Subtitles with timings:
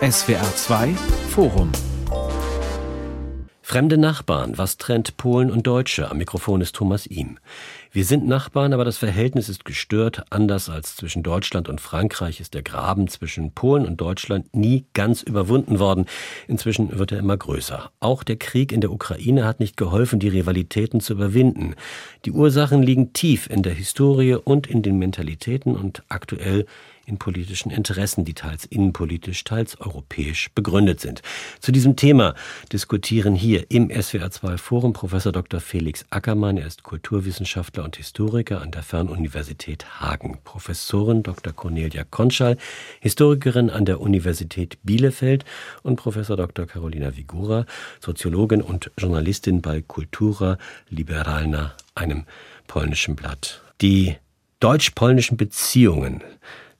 [0.00, 0.94] SWR 2
[1.30, 1.72] Forum
[3.60, 6.10] Fremde Nachbarn, was trennt Polen und Deutsche?
[6.10, 7.38] Am Mikrofon ist Thomas Ihm.
[7.92, 10.24] Wir sind Nachbarn, aber das Verhältnis ist gestört.
[10.30, 15.22] Anders als zwischen Deutschland und Frankreich ist der Graben zwischen Polen und Deutschland nie ganz
[15.22, 16.06] überwunden worden.
[16.48, 17.90] Inzwischen wird er immer größer.
[18.00, 21.74] Auch der Krieg in der Ukraine hat nicht geholfen, die Rivalitäten zu überwinden.
[22.24, 26.66] Die Ursachen liegen tief in der Historie und in den Mentalitäten und aktuell
[27.10, 31.22] in politischen Interessen, die teils innenpolitisch, teils europäisch begründet sind.
[31.58, 32.34] Zu diesem Thema
[32.72, 35.60] diskutieren hier im SWR2 Forum Professor Dr.
[35.60, 36.56] Felix Ackermann.
[36.56, 40.38] Er ist Kulturwissenschaftler und Historiker an der Fernuniversität Hagen.
[40.44, 41.52] Professorin Dr.
[41.52, 42.56] Cornelia Konschal,
[43.00, 45.44] Historikerin an der Universität Bielefeld
[45.82, 46.66] und Professor Dr.
[46.66, 47.66] Carolina Vigura,
[47.98, 50.58] Soziologin und Journalistin bei Kultura
[50.88, 52.24] Liberalna, einem
[52.68, 53.62] polnischen Blatt.
[53.80, 54.16] Die
[54.60, 56.22] deutsch-polnischen Beziehungen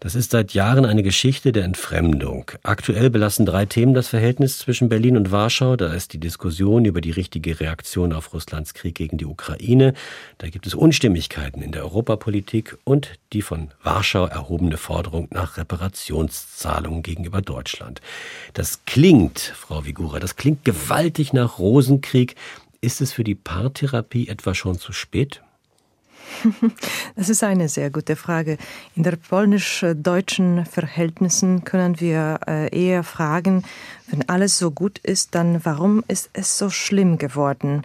[0.01, 2.51] das ist seit Jahren eine Geschichte der Entfremdung.
[2.63, 5.77] Aktuell belassen drei Themen das Verhältnis zwischen Berlin und Warschau.
[5.77, 9.93] Da ist die Diskussion über die richtige Reaktion auf Russlands Krieg gegen die Ukraine.
[10.39, 17.03] Da gibt es Unstimmigkeiten in der Europapolitik und die von Warschau erhobene Forderung nach Reparationszahlungen
[17.03, 18.01] gegenüber Deutschland.
[18.55, 22.37] Das klingt, Frau Vigura, das klingt gewaltig nach Rosenkrieg.
[22.81, 25.43] Ist es für die Paartherapie etwa schon zu spät?
[27.17, 28.57] Das ist eine sehr gute Frage.
[28.97, 33.65] In der polnisch-deutschen Verhältnissen können wir äh, eher fragen,
[34.09, 37.83] wenn alles so gut ist, dann warum ist es so schlimm geworden?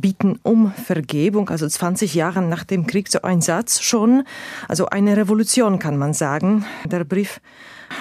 [0.00, 4.24] bieten um Vergebung, also 20 Jahre nach dem Krieg so ein Satz schon,
[4.68, 6.64] also eine Revolution kann man sagen.
[6.84, 7.40] Der Brief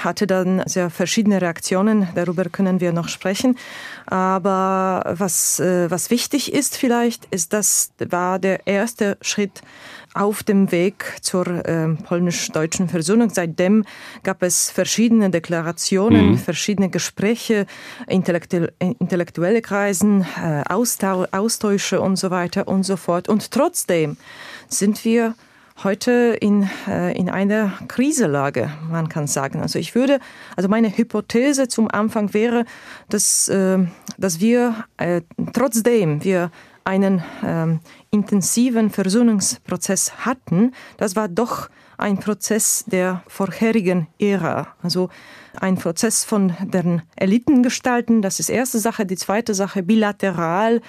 [0.04, 3.58] hatte dann sehr verschiedene Reaktionen, darüber können wir noch sprechen.
[4.06, 9.62] Aber was, äh, was wichtig ist vielleicht, ist, das war der erste Schritt
[10.16, 13.30] auf dem Weg zur äh, polnisch-deutschen Versöhnung.
[13.30, 13.84] Seitdem
[14.24, 16.38] gab es verschiedene Deklarationen, mhm.
[16.38, 17.66] verschiedene Gespräche,
[18.08, 23.28] intellektu intellektuelle Kreisen, äh, Austausche und so weiter und so fort.
[23.28, 24.18] Und trotzdem
[24.70, 25.36] sind wir
[25.84, 29.62] heute in, äh, in einer Kriselage, man kann sagen.
[29.62, 30.20] Also ich würde,
[30.56, 32.66] also meine Hypothese zum Anfang wäre,
[33.10, 33.80] dass, äh,
[34.18, 35.22] dass wir äh,
[35.54, 36.52] trotzdem wir
[36.84, 37.80] einen ähm,
[38.12, 44.68] intensiven Versöhnungsprozess hatten, das war doch ein Prozess der vorherigen Ära.
[44.84, 45.10] Also
[45.60, 49.06] ein Prozess von den Eliten gestalten, das ist erste Sache.
[49.06, 50.82] Die zweite Sache bilateral.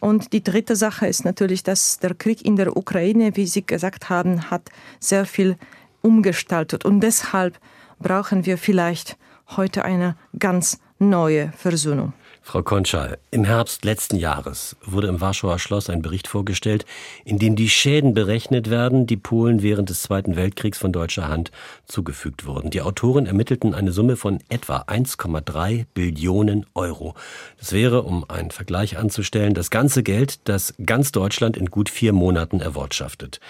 [0.00, 4.08] Und die dritte Sache ist natürlich, dass der Krieg in der Ukraine, wie Sie gesagt
[4.08, 4.70] haben, hat
[5.00, 5.56] sehr viel
[6.02, 6.84] umgestaltet.
[6.84, 7.58] Und deshalb
[7.98, 9.16] brauchen wir vielleicht
[9.56, 12.12] heute eine ganz neue Versöhnung.
[12.48, 16.86] Frau Konschal, im Herbst letzten Jahres wurde im Warschauer Schloss ein Bericht vorgestellt,
[17.26, 21.50] in dem die Schäden berechnet werden, die Polen während des Zweiten Weltkriegs von deutscher Hand
[21.84, 22.70] zugefügt wurden.
[22.70, 27.14] Die Autoren ermittelten eine Summe von etwa 1,3 Billionen Euro.
[27.58, 32.14] Das wäre, um einen Vergleich anzustellen, das ganze Geld, das ganz Deutschland in gut vier
[32.14, 33.40] Monaten erwirtschaftet.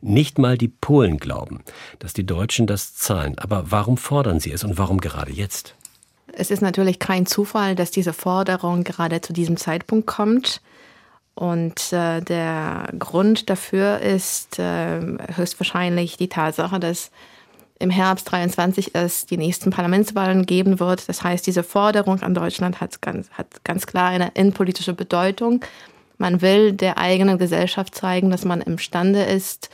[0.00, 1.64] Nicht mal die Polen glauben,
[1.98, 3.36] dass die Deutschen das zahlen.
[3.36, 5.74] Aber warum fordern sie es und warum gerade jetzt?
[6.36, 10.60] Es ist natürlich kein Zufall, dass diese Forderung gerade zu diesem Zeitpunkt kommt.
[11.34, 15.00] Und äh, der Grund dafür ist äh,
[15.34, 17.10] höchstwahrscheinlich die Tatsache, dass
[17.80, 21.08] im Herbst 23 es die nächsten Parlamentswahlen geben wird.
[21.08, 25.60] Das heißt, diese Forderung an Deutschland hat ganz, hat ganz klar eine innenpolitische Bedeutung.
[26.18, 29.70] Man will der eigenen Gesellschaft zeigen, dass man imstande ist,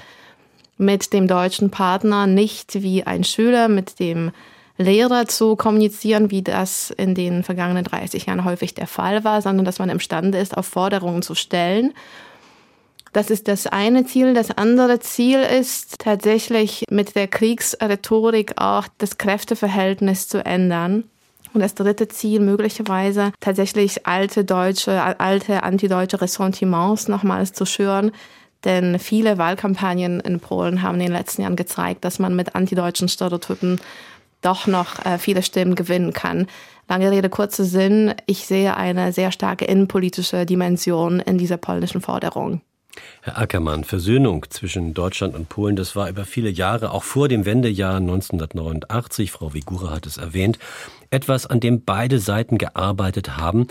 [0.78, 4.32] mit dem deutschen Partner nicht wie ein Schüler mit dem
[4.80, 9.66] Lehrer zu kommunizieren, wie das in den vergangenen 30 Jahren häufig der Fall war, sondern
[9.66, 11.92] dass man imstande ist, auf Forderungen zu stellen.
[13.12, 14.34] Das ist das eine Ziel.
[14.34, 21.04] Das andere Ziel ist tatsächlich mit der Kriegsrhetorik auch das Kräfteverhältnis zu ändern.
[21.52, 28.12] Und das dritte Ziel möglicherweise tatsächlich alte deutsche, alte antideutsche Ressentiments nochmals zu schüren.
[28.64, 33.08] Denn viele Wahlkampagnen in Polen haben in den letzten Jahren gezeigt, dass man mit antideutschen
[33.08, 33.80] Stereotypen
[34.40, 36.46] doch noch äh, viele Stimmen gewinnen kann.
[36.88, 38.14] Lange Rede, kurzer Sinn.
[38.26, 42.62] Ich sehe eine sehr starke innenpolitische Dimension in dieser polnischen Forderung.
[43.22, 47.44] Herr Ackermann, Versöhnung zwischen Deutschland und Polen, das war über viele Jahre, auch vor dem
[47.44, 50.58] Wendejahr 1989, Frau Vigura hat es erwähnt,
[51.10, 53.68] etwas, an dem beide Seiten gearbeitet haben.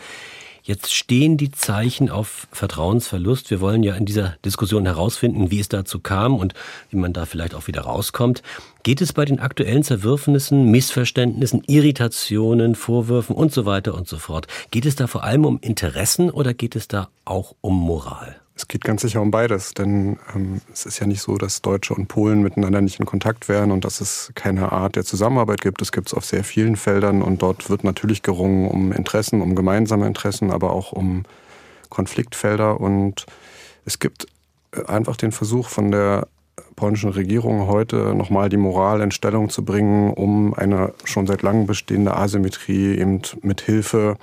[0.70, 3.50] Jetzt stehen die Zeichen auf Vertrauensverlust.
[3.50, 6.54] Wir wollen ja in dieser Diskussion herausfinden, wie es dazu kam und
[6.92, 8.44] wie man da vielleicht auch wieder rauskommt.
[8.84, 14.46] Geht es bei den aktuellen Zerwürfnissen, Missverständnissen, Irritationen, Vorwürfen und so weiter und so fort,
[14.70, 18.39] geht es da vor allem um Interessen oder geht es da auch um Moral?
[18.60, 21.94] Es geht ganz sicher um beides, denn ähm, es ist ja nicht so, dass Deutsche
[21.94, 25.82] und Polen miteinander nicht in Kontakt wären und dass es keine Art der Zusammenarbeit gibt.
[25.82, 29.56] Es gibt es auf sehr vielen Feldern und dort wird natürlich gerungen um Interessen, um
[29.56, 31.24] gemeinsame Interessen, aber auch um
[31.88, 32.82] Konfliktfelder.
[32.82, 33.28] Und
[33.86, 34.28] es gibt
[34.74, 36.28] äh, einfach den Versuch von der
[36.76, 41.66] polnischen Regierung heute nochmal die Moral in Stellung zu bringen, um eine schon seit langem
[41.66, 44.18] bestehende Asymmetrie eben mit Hilfe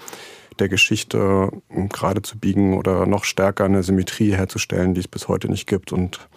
[0.59, 1.51] der Geschichte
[1.93, 5.93] gerade zu biegen oder noch stärker eine Symmetrie herzustellen, die es bis heute nicht gibt.
[5.93, 6.29] Und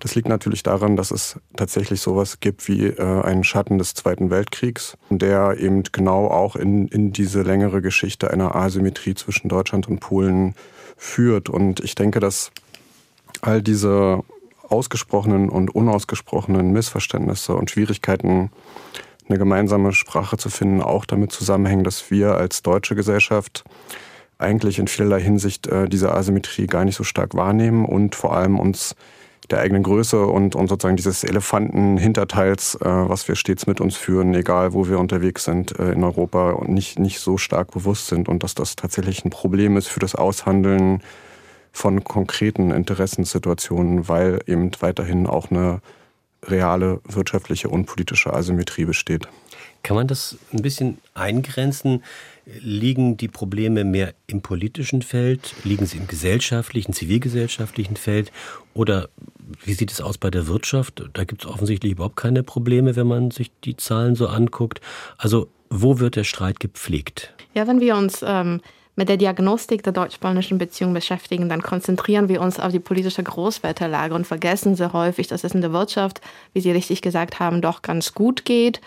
[0.00, 4.30] das liegt natürlich daran, dass es tatsächlich sowas gibt wie äh, einen Schatten des Zweiten
[4.30, 10.00] Weltkriegs, der eben genau auch in, in diese längere Geschichte einer Asymmetrie zwischen Deutschland und
[10.00, 10.54] Polen
[10.96, 11.48] führt.
[11.48, 12.50] Und ich denke, dass
[13.42, 14.24] all diese
[14.68, 18.50] ausgesprochenen und unausgesprochenen Missverständnisse und Schwierigkeiten
[19.28, 23.64] eine gemeinsame Sprache zu finden, auch damit zusammenhängen, dass wir als deutsche Gesellschaft
[24.38, 28.58] eigentlich in vielerlei Hinsicht äh, diese Asymmetrie gar nicht so stark wahrnehmen und vor allem
[28.58, 28.96] uns
[29.50, 34.34] der eigenen Größe und, und sozusagen dieses Elefantenhinterteils, äh, was wir stets mit uns führen,
[34.34, 38.28] egal wo wir unterwegs sind äh, in Europa und nicht, nicht so stark bewusst sind
[38.28, 41.02] und dass das tatsächlich ein Problem ist für das Aushandeln
[41.72, 45.80] von konkreten Interessenssituationen, weil eben weiterhin auch eine
[46.46, 49.28] reale wirtschaftliche und politische Asymmetrie besteht.
[49.82, 52.02] Kann man das ein bisschen eingrenzen?
[52.44, 55.54] Liegen die Probleme mehr im politischen Feld?
[55.64, 58.32] Liegen sie im gesellschaftlichen, zivilgesellschaftlichen Feld?
[58.74, 59.08] Oder
[59.64, 61.04] wie sieht es aus bei der Wirtschaft?
[61.12, 64.80] Da gibt es offensichtlich überhaupt keine Probleme, wenn man sich die Zahlen so anguckt.
[65.18, 67.32] Also wo wird der Streit gepflegt?
[67.54, 68.60] Ja, wenn wir uns ähm,
[68.94, 74.14] mit der Diagnostik der deutsch-polnischen Beziehung beschäftigen, dann konzentrieren wir uns auf die politische Großwetterlage
[74.14, 76.20] und vergessen sehr häufig, dass es in der Wirtschaft,
[76.52, 78.80] wie Sie richtig gesagt haben, doch ganz gut geht.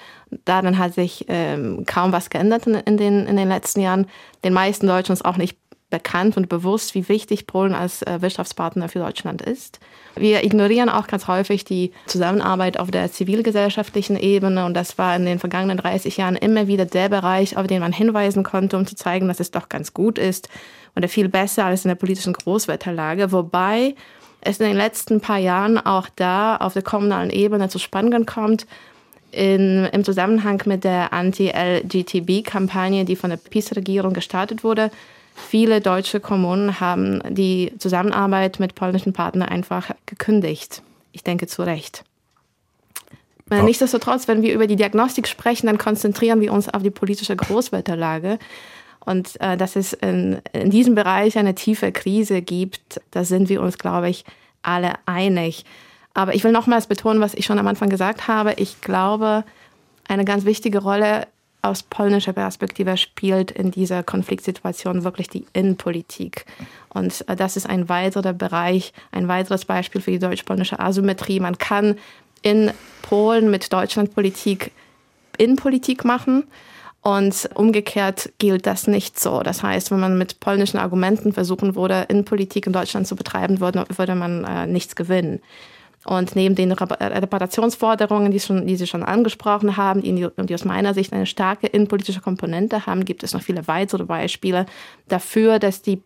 [0.46, 4.08] Daran hat sich ähm, kaum was geändert in, in, den, in den letzten Jahren.
[4.44, 5.58] Den meisten Deutschen ist auch nicht
[5.96, 9.80] bekannt und bewusst, wie wichtig Polen als äh, Wirtschaftspartner für Deutschland ist.
[10.18, 15.26] Wir ignorieren auch ganz häufig die Zusammenarbeit auf der zivilgesellschaftlichen Ebene und das war in
[15.26, 18.96] den vergangenen 30 Jahren immer wieder der Bereich, auf den man hinweisen konnte, um zu
[18.96, 20.50] zeigen, dass es doch ganz gut ist
[20.96, 23.96] und viel besser als in der politischen Großwetterlage, wobei
[24.42, 28.68] es in den letzten paar Jahren auch da auf der kommunalen Ebene zu Spannungen kommt,
[29.32, 34.92] in, im Zusammenhang mit der Anti-LGTB-Kampagne, die von der PiS-Regierung gestartet wurde,
[35.38, 40.82] Viele deutsche Kommunen haben die Zusammenarbeit mit polnischen Partnern einfach gekündigt.
[41.12, 42.06] Ich denke zu Recht.
[43.52, 43.62] Ja.
[43.62, 48.40] Nichtsdestotrotz, wenn wir über die Diagnostik sprechen, dann konzentrieren wir uns auf die politische Großwetterlage.
[49.02, 53.62] Und äh, dass es in, in diesem Bereich eine tiefe Krise gibt, da sind wir
[53.62, 54.24] uns, glaube ich,
[54.64, 55.66] alle einig.
[56.14, 58.54] Aber ich will nochmals betonen, was ich schon am Anfang gesagt habe.
[58.54, 59.44] Ich glaube,
[60.08, 61.28] eine ganz wichtige Rolle
[61.66, 66.46] aus polnischer Perspektive spielt in dieser Konfliktsituation wirklich die Innenpolitik.
[66.90, 71.40] Und äh, das ist ein weiterer Bereich, ein weiteres Beispiel für die deutsch-polnische Asymmetrie.
[71.40, 71.98] Man kann
[72.42, 72.72] in
[73.02, 74.72] Polen mit Deutschlandpolitik
[75.38, 76.46] Innenpolitik machen.
[77.02, 79.44] Und umgekehrt gilt das nicht so.
[79.44, 83.86] Das heißt, wenn man mit polnischen Argumenten versuchen würde, Innenpolitik in Deutschland zu betreiben, würde,
[83.96, 85.40] würde man äh, nichts gewinnen.
[86.06, 90.94] Und neben den Reparationsforderungen, die, schon, die Sie schon angesprochen haben, die, die aus meiner
[90.94, 94.68] Sicht eine starke innenpolitische Komponente haben, gibt es noch viele weitere Beispiele
[95.08, 96.04] dafür, dass die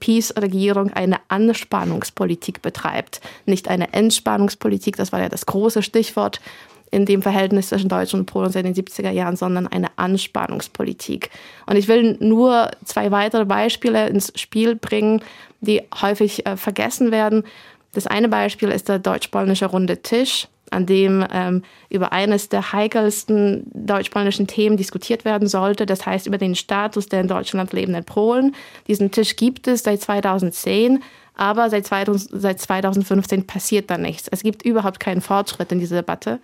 [0.00, 6.40] Peace-Regierung eine Anspannungspolitik betreibt, nicht eine Entspannungspolitik, das war ja das große Stichwort
[6.90, 11.30] in dem Verhältnis zwischen Deutschland und Polen seit den 70er Jahren, sondern eine Anspannungspolitik.
[11.66, 15.22] Und ich will nur zwei weitere Beispiele ins Spiel bringen,
[15.62, 17.44] die häufig äh, vergessen werden.
[17.92, 23.64] Das eine Beispiel ist der deutsch-polnische Runde Tisch, an dem ähm, über eines der heikelsten
[23.74, 28.54] deutsch-polnischen Themen diskutiert werden sollte, das heißt über den Status der in Deutschland lebenden Polen.
[28.88, 31.02] Diesen Tisch gibt es seit 2010,
[31.34, 34.28] aber seit, 2000, seit 2015 passiert da nichts.
[34.28, 36.40] Es gibt überhaupt keinen Fortschritt in dieser Debatte,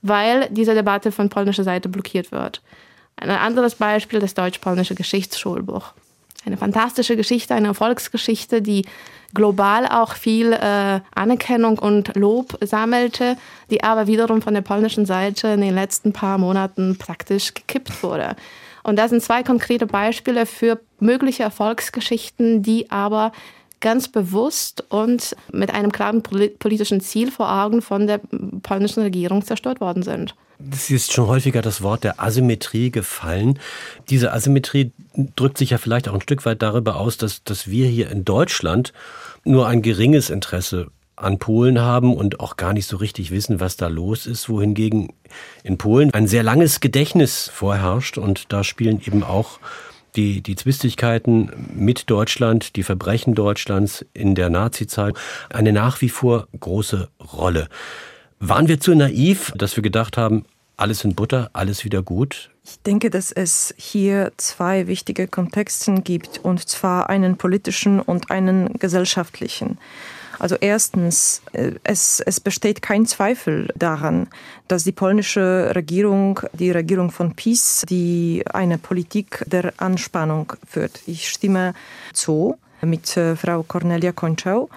[0.00, 2.62] weil diese Debatte von polnischer Seite blockiert wird.
[3.16, 5.92] Ein anderes Beispiel, das deutsch-polnische Geschichtsschulbuch.
[6.44, 8.86] Eine fantastische Geschichte, eine Erfolgsgeschichte, die
[9.34, 13.36] global auch viel äh, Anerkennung und Lob sammelte,
[13.70, 18.36] die aber wiederum von der polnischen Seite in den letzten paar Monaten praktisch gekippt wurde.
[18.82, 23.32] Und das sind zwei konkrete Beispiele für mögliche Erfolgsgeschichten, die aber
[23.80, 28.20] ganz bewusst und mit einem klaren politischen Ziel vor Augen von der
[28.62, 30.34] polnischen Regierung zerstört worden sind.
[30.72, 33.60] Es ist schon häufiger das Wort der Asymmetrie gefallen.
[34.10, 34.92] Diese Asymmetrie
[35.36, 38.24] drückt sich ja vielleicht auch ein Stück weit darüber aus, dass, dass wir hier in
[38.24, 38.92] Deutschland
[39.44, 43.76] nur ein geringes Interesse an Polen haben und auch gar nicht so richtig wissen, was
[43.76, 45.12] da los ist, wohingegen
[45.62, 49.58] in Polen ein sehr langes Gedächtnis vorherrscht und da spielen eben auch
[50.16, 55.14] die, die Zwistigkeiten mit Deutschland, die Verbrechen Deutschlands in der Nazizeit
[55.50, 57.68] eine nach wie vor große Rolle.
[58.40, 60.44] Waren wir zu naiv, dass wir gedacht haben,
[60.76, 62.50] alles in Butter, alles wieder gut?
[62.64, 68.74] Ich denke, dass es hier zwei wichtige Kontexte gibt, und zwar einen politischen und einen
[68.74, 69.78] gesellschaftlichen.
[70.38, 74.28] Also erstens, äh, es, es besteht kein Zweifel daran,
[74.68, 81.00] dass die polnische Regierung, die Regierung von PiS, die eine Politik der Anspannung führt.
[81.06, 81.74] Ich stimme
[82.12, 84.68] zu mit äh, Frau Cornelia Konczał.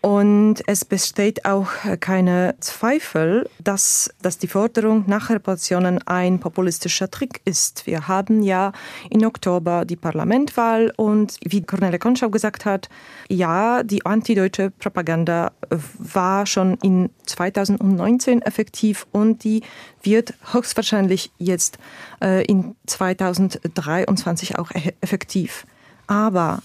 [0.00, 7.40] Und es besteht auch keine Zweifel, dass, dass die Forderung nach Reparationen ein populistischer Trick
[7.44, 7.86] ist.
[7.86, 8.72] Wir haben ja
[9.10, 12.88] im Oktober die Parlamentwahl und wie Cornelia Konschau gesagt hat,
[13.28, 15.52] ja, die antideutsche Propaganda
[15.98, 19.62] war schon in 2019 effektiv und die
[20.02, 21.78] wird höchstwahrscheinlich jetzt
[22.22, 25.66] äh, in 2023 auch effektiv.
[26.06, 26.62] Aber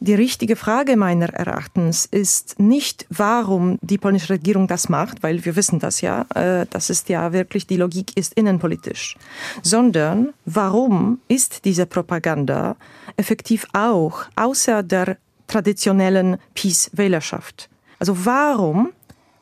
[0.00, 5.56] die richtige Frage meiner Erachtens ist nicht, warum die polnische Regierung das macht, weil wir
[5.56, 9.16] wissen das ja, äh, das ist ja wirklich, die Logik ist innenpolitisch,
[9.62, 12.76] sondern warum ist diese Propaganda
[13.16, 17.68] effektiv auch außer der traditionellen Peace-Wählerschaft?
[17.98, 18.90] Also warum,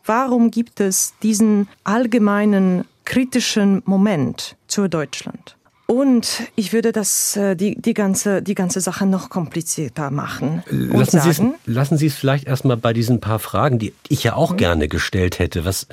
[0.04, 5.56] warum gibt es diesen allgemeinen kritischen Moment zu Deutschland?
[5.92, 10.62] Und ich würde das, äh, die, die, ganze, die ganze Sache noch komplizierter machen.
[10.70, 14.34] Lassen Sie, es, lassen Sie es vielleicht erstmal bei diesen paar Fragen, die ich ja
[14.34, 14.56] auch mhm.
[14.56, 15.66] gerne gestellt hätte.
[15.66, 15.88] Was,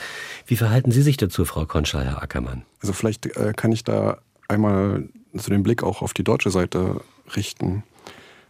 [0.48, 2.62] wie verhalten Sie sich dazu, Frau Konschal, Herr Ackermann?
[2.79, 5.03] Also vielleicht äh, kann ich da einmal
[5.34, 7.01] so den Blick auch auf die deutsche Seite
[7.36, 7.84] richten.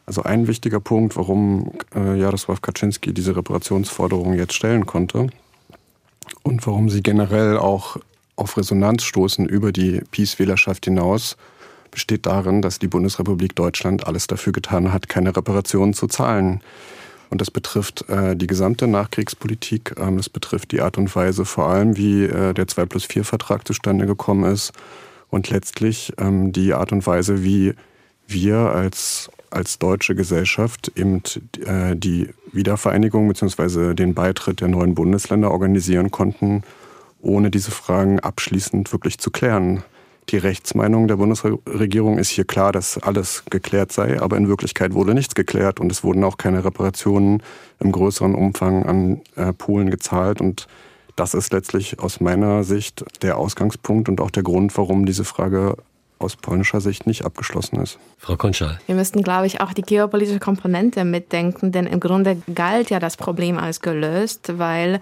[0.05, 5.29] Also ein wichtiger Punkt, warum äh, Jaroslaw Kaczynski diese Reparationsforderung jetzt stellen konnte
[6.43, 7.97] und warum sie generell auch
[8.39, 11.37] auf Resonanz stoßen über die Peace-Wählerschaft hinaus,
[11.91, 16.61] besteht darin, dass die Bundesrepublik Deutschland alles dafür getan hat, keine Reparationen zu zahlen.
[17.29, 19.95] Und das betrifft äh, die gesamte Nachkriegspolitik.
[19.99, 23.23] Ähm, das betrifft die Art und Weise vor allem, wie äh, der 2 plus 4
[23.23, 24.73] Vertrag zustande gekommen ist.
[25.29, 27.75] Und letztlich ähm, die Art und Weise, wie
[28.27, 31.21] wir als, als deutsche Gesellschaft eben
[31.65, 33.93] äh, die Wiedervereinigung bzw.
[33.93, 36.63] den Beitritt der neuen Bundesländer organisieren konnten
[37.21, 39.83] ohne diese Fragen abschließend wirklich zu klären.
[40.29, 45.15] Die Rechtsmeinung der Bundesregierung ist hier klar, dass alles geklärt sei, aber in Wirklichkeit wurde
[45.15, 47.41] nichts geklärt und es wurden auch keine Reparationen
[47.79, 50.67] im größeren Umfang an äh, Polen gezahlt und
[51.15, 55.75] das ist letztlich aus meiner Sicht der Ausgangspunkt und auch der Grund, warum diese Frage
[56.19, 57.97] aus polnischer Sicht nicht abgeschlossen ist.
[58.17, 58.79] Frau Konschal.
[58.85, 63.17] Wir müssten, glaube ich, auch die geopolitische Komponente mitdenken, denn im Grunde galt ja das
[63.17, 64.99] Problem als gelöst, weil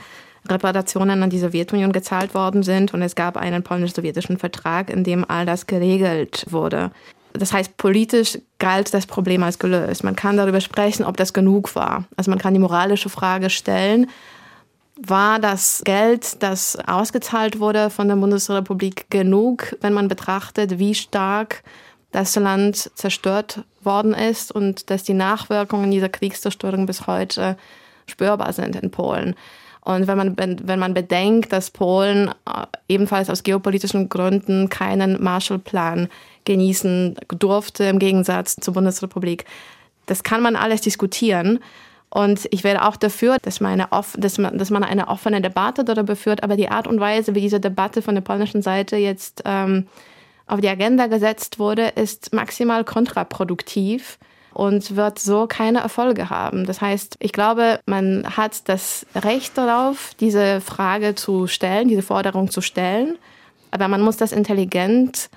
[0.50, 5.26] Reparationen an die Sowjetunion gezahlt worden sind und es gab einen polnisch-sowjetischen Vertrag, in dem
[5.30, 6.92] all das geregelt wurde.
[7.34, 10.04] Das heißt, politisch galt das Problem als gelöst.
[10.04, 12.06] Man kann darüber sprechen, ob das genug war.
[12.16, 14.08] Also man kann die moralische Frage stellen,
[15.00, 21.64] war das Geld, das ausgezahlt wurde von der Bundesrepublik, genug, wenn man betrachtet, wie stark
[22.12, 27.58] das Land zerstört worden ist und dass die Nachwirkungen dieser Kriegszerstörung bis heute
[28.08, 29.36] spürbar sind in Polen.
[29.88, 36.10] Und wenn man, wenn man bedenkt, dass Polen äh, ebenfalls aus geopolitischen Gründen keinen Marshallplan
[36.44, 39.46] genießen durfte, im Gegensatz zur Bundesrepublik,
[40.06, 41.60] das kann man alles diskutieren.
[42.10, 45.86] Und ich wäre auch dafür, dass man, eine, dass, man, dass man eine offene Debatte
[45.86, 46.44] darüber führt.
[46.44, 49.88] Aber die Art und Weise, wie diese Debatte von der polnischen Seite jetzt ähm,
[50.48, 54.20] auf die Agenda gesetzt wurde, ist maximal kontraproduktiv
[54.58, 56.66] und wird so keine Erfolge haben.
[56.66, 62.50] Das heißt, ich glaube, man hat das Recht darauf, diese Frage zu stellen, diese Forderung
[62.50, 63.20] zu stellen,
[63.70, 65.30] aber man muss das intelligent,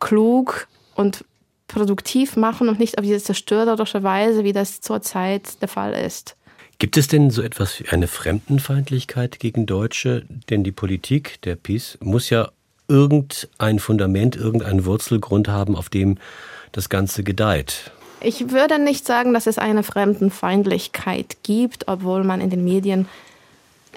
[0.00, 1.26] klug und
[1.68, 6.34] produktiv machen und nicht auf diese zerstörerische Weise, wie das zurzeit der Fall ist.
[6.78, 10.24] Gibt es denn so etwas wie eine Fremdenfeindlichkeit gegen Deutsche?
[10.48, 12.48] Denn die Politik der PiS muss ja
[12.88, 16.16] irgendein Fundament, irgendeinen Wurzelgrund haben, auf dem
[16.72, 17.92] das Ganze gedeiht.
[18.24, 23.06] Ich würde nicht sagen, dass es eine Fremdenfeindlichkeit gibt, obwohl man in den Medien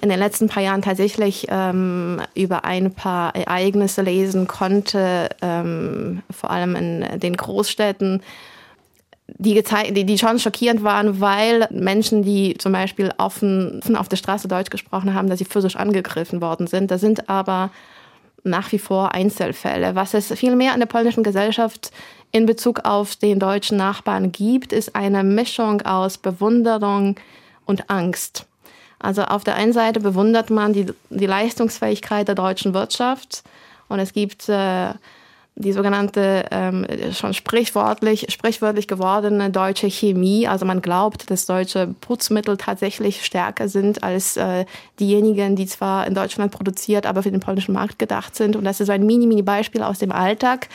[0.02, 6.52] in den letzten paar Jahren tatsächlich ähm, über ein paar Ereignisse lesen konnte, ähm, vor
[6.52, 8.22] allem in den Großstädten.
[9.40, 14.48] die, die, die schon schockierend waren, weil Menschen, die zum Beispiel offen auf der Straße
[14.48, 16.92] Deutsch gesprochen haben, dass sie physisch angegriffen worden sind.
[16.92, 17.72] Da sind aber
[18.44, 19.96] nach wie vor Einzelfälle.
[19.96, 21.92] Was es vielmehr in der polnischen Gesellschaft
[22.32, 27.16] in Bezug auf den deutschen Nachbarn gibt, ist eine Mischung aus Bewunderung
[27.66, 28.46] und Angst.
[29.00, 33.44] Also auf der einen Seite bewundert man die, die Leistungsfähigkeit der deutschen Wirtschaft
[33.88, 34.94] und es gibt äh,
[35.60, 40.48] die sogenannte ähm, schon sprichwörtlich, sprichwörtlich gewordene deutsche Chemie.
[40.48, 44.66] Also man glaubt, dass deutsche Putzmittel tatsächlich stärker sind als äh,
[45.00, 48.56] diejenigen, die zwar in Deutschland produziert, aber für den polnischen Markt gedacht sind.
[48.56, 50.70] Und das ist ein Mini-Mini-Beispiel aus dem Alltag.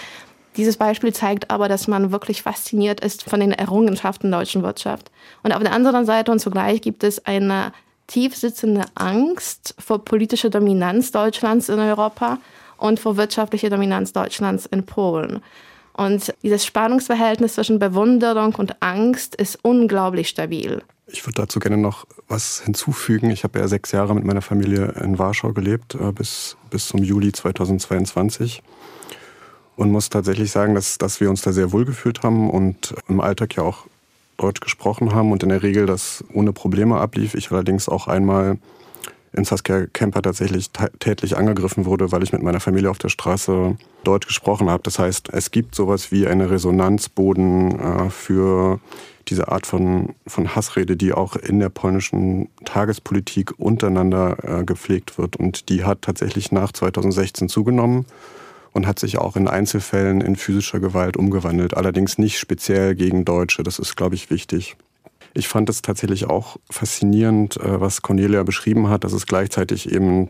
[0.57, 5.11] Dieses Beispiel zeigt aber, dass man wirklich fasziniert ist von den Errungenschaften der deutschen Wirtschaft.
[5.43, 7.73] Und auf der anderen Seite und zugleich gibt es eine
[8.07, 12.39] tief sitzende Angst vor politischer Dominanz Deutschlands in Europa
[12.77, 15.41] und vor wirtschaftlicher Dominanz Deutschlands in Polen.
[15.95, 20.83] Und dieses Spannungsverhältnis zwischen Bewunderung und Angst ist unglaublich stabil.
[21.07, 23.31] Ich würde dazu gerne noch was hinzufügen.
[23.31, 27.03] Ich habe ja sechs Jahre mit meiner Familie in Warschau gelebt, äh, bis, bis zum
[27.03, 28.63] Juli 2022.
[29.77, 33.21] Und muss tatsächlich sagen, dass, dass wir uns da sehr wohl gefühlt haben und im
[33.21, 33.87] Alltag ja auch
[34.37, 37.35] Deutsch gesprochen haben und in der Regel das ohne Probleme ablief.
[37.35, 38.59] Ich allerdings auch einmal
[39.33, 43.77] in Saskia Kemper tatsächlich tätlich angegriffen wurde, weil ich mit meiner Familie auf der Straße
[44.05, 44.83] Deutsch gesprochen habe.
[44.83, 48.79] Das heißt, es gibt sowas wie eine Resonanzboden äh, für
[49.29, 55.37] diese Art von, von Hassrede, die auch in der polnischen Tagespolitik untereinander äh, gepflegt wird.
[55.37, 58.05] Und die hat tatsächlich nach 2016 zugenommen
[58.73, 61.77] und hat sich auch in Einzelfällen in physischer Gewalt umgewandelt.
[61.77, 63.63] Allerdings nicht speziell gegen Deutsche.
[63.63, 64.77] Das ist, glaube ich, wichtig.
[65.35, 70.29] Ich fand es tatsächlich auch faszinierend, äh, was Cornelia beschrieben hat, dass es gleichzeitig eben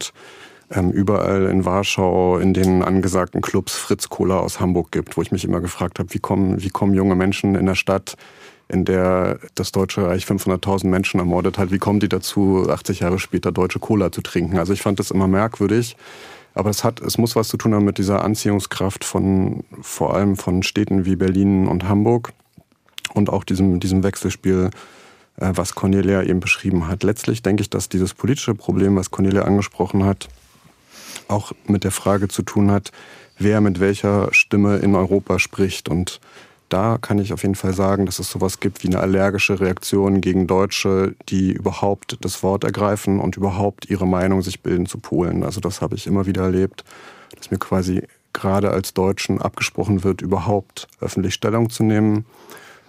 [0.70, 5.32] ähm, überall in Warschau in den angesagten Clubs Fritz Cola aus Hamburg gibt, wo ich
[5.32, 8.16] mich immer gefragt habe, wie kommen, wie kommen junge Menschen in der Stadt,
[8.68, 13.18] in der das Deutsche Reich 500.000 Menschen ermordet hat, wie kommen die dazu, 80 Jahre
[13.18, 14.58] später deutsche Cola zu trinken?
[14.58, 15.96] Also ich fand das immer merkwürdig.
[16.54, 20.36] Aber es hat, es muss was zu tun haben mit dieser Anziehungskraft von, vor allem
[20.36, 22.32] von Städten wie Berlin und Hamburg
[23.14, 24.70] und auch diesem, diesem Wechselspiel,
[25.36, 27.02] äh, was Cornelia eben beschrieben hat.
[27.02, 30.28] Letztlich denke ich, dass dieses politische Problem, was Cornelia angesprochen hat,
[31.28, 32.92] auch mit der Frage zu tun hat,
[33.38, 35.88] wer mit welcher Stimme in Europa spricht.
[35.88, 36.20] Und
[36.72, 40.20] da kann ich auf jeden Fall sagen, dass es sowas gibt wie eine allergische Reaktion
[40.20, 45.44] gegen Deutsche, die überhaupt das Wort ergreifen und überhaupt ihre Meinung sich bilden zu Polen.
[45.44, 46.84] Also das habe ich immer wieder erlebt,
[47.36, 52.24] dass mir quasi gerade als Deutschen abgesprochen wird, überhaupt öffentlich Stellung zu nehmen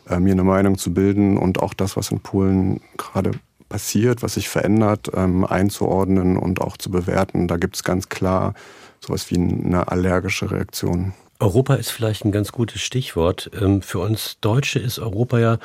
[0.09, 3.31] äh, mir eine Meinung zu bilden und auch das, was in Polen gerade
[3.69, 7.47] passiert, was sich verändert, ähm, einzuordnen und auch zu bewerten.
[7.47, 8.53] Da gibt es ganz klar
[8.99, 11.13] sowas wie eine allergische Reaktion.
[11.39, 13.51] Europa ist vielleicht ein ganz gutes Stichwort.
[13.59, 15.57] Ähm, für uns Deutsche ist Europa ja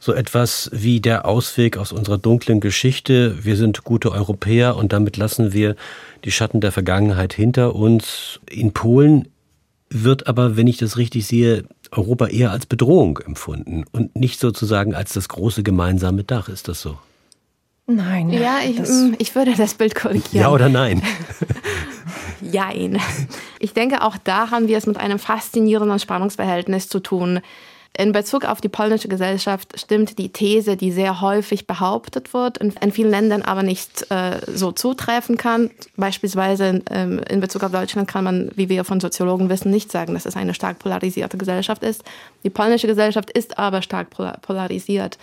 [0.00, 3.44] so etwas wie der Ausweg aus unserer dunklen Geschichte.
[3.44, 5.76] Wir sind gute Europäer und damit lassen wir
[6.24, 8.40] die Schatten der Vergangenheit hinter uns.
[8.48, 9.28] In Polen
[9.90, 14.94] wird aber, wenn ich das richtig sehe, Europa eher als Bedrohung empfunden und nicht sozusagen
[14.94, 16.48] als das große gemeinsame Dach.
[16.48, 16.98] Ist das so?
[17.86, 18.30] Nein.
[18.30, 20.42] Ja, ich, mm, ich würde das Bild korrigieren.
[20.42, 21.02] Ja oder nein?
[22.42, 23.00] Jein.
[23.60, 27.40] Ich denke, auch da haben wir es mit einem faszinierenden Spannungsverhältnis zu tun.
[28.00, 32.92] In Bezug auf die polnische Gesellschaft stimmt die These, die sehr häufig behauptet wird, in,
[32.92, 35.72] vielen Ländern aber nicht äh, so zutreffen kann.
[35.96, 40.14] Beispielsweise ähm, in Bezug auf Deutschland kann man, wie wir von Soziologen wissen, nicht sagen,
[40.14, 42.04] dass es eine stark polarisierte Gesellschaft ist.
[42.44, 44.10] Die polnische Gesellschaft ist aber stark
[44.42, 45.18] polarisiert.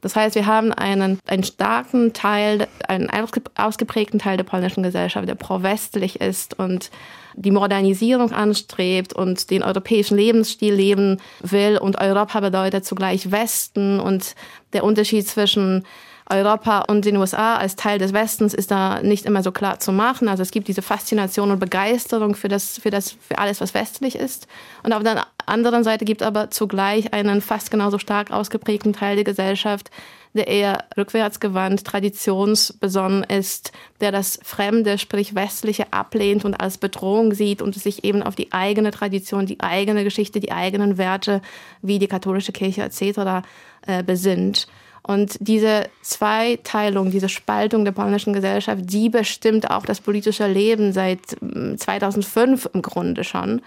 [0.00, 3.10] Das heißt, wir haben einen, einen starken Teil, einen
[3.56, 6.90] ausgeprägten Teil der polnischen Gesellschaft, der pro-westlich ist und
[7.34, 11.78] die Modernisierung anstrebt und den europäischen Lebensstil leben will.
[11.78, 14.34] Und Europa bedeutet zugleich Westen und
[14.72, 15.84] der Unterschied zwischen
[16.30, 19.92] Europa und den USA als Teil des Westens ist da nicht immer so klar zu
[19.92, 20.28] machen.
[20.28, 24.14] Also es gibt diese Faszination und Begeisterung für das, für das, für alles, was westlich
[24.14, 24.46] ist.
[24.82, 29.24] Und auf der anderen Seite gibt aber zugleich einen fast genauso stark ausgeprägten Teil der
[29.24, 29.90] Gesellschaft,
[30.32, 37.62] der eher rückwärtsgewandt, traditionsbesonnen ist, der das Fremde, sprich Westliche, ablehnt und als Bedrohung sieht
[37.62, 41.42] und sich eben auf die eigene Tradition, die eigene Geschichte, die eigenen Werte
[41.82, 43.44] wie die katholische Kirche etc.
[43.86, 44.68] Äh, besinnt.
[45.10, 51.18] Und diese Zweiteilung, diese Spaltung der polnischen Gesellschaft, die bestimmt auch das politische Leben seit
[51.30, 53.60] 2005 mm, im Grunde schon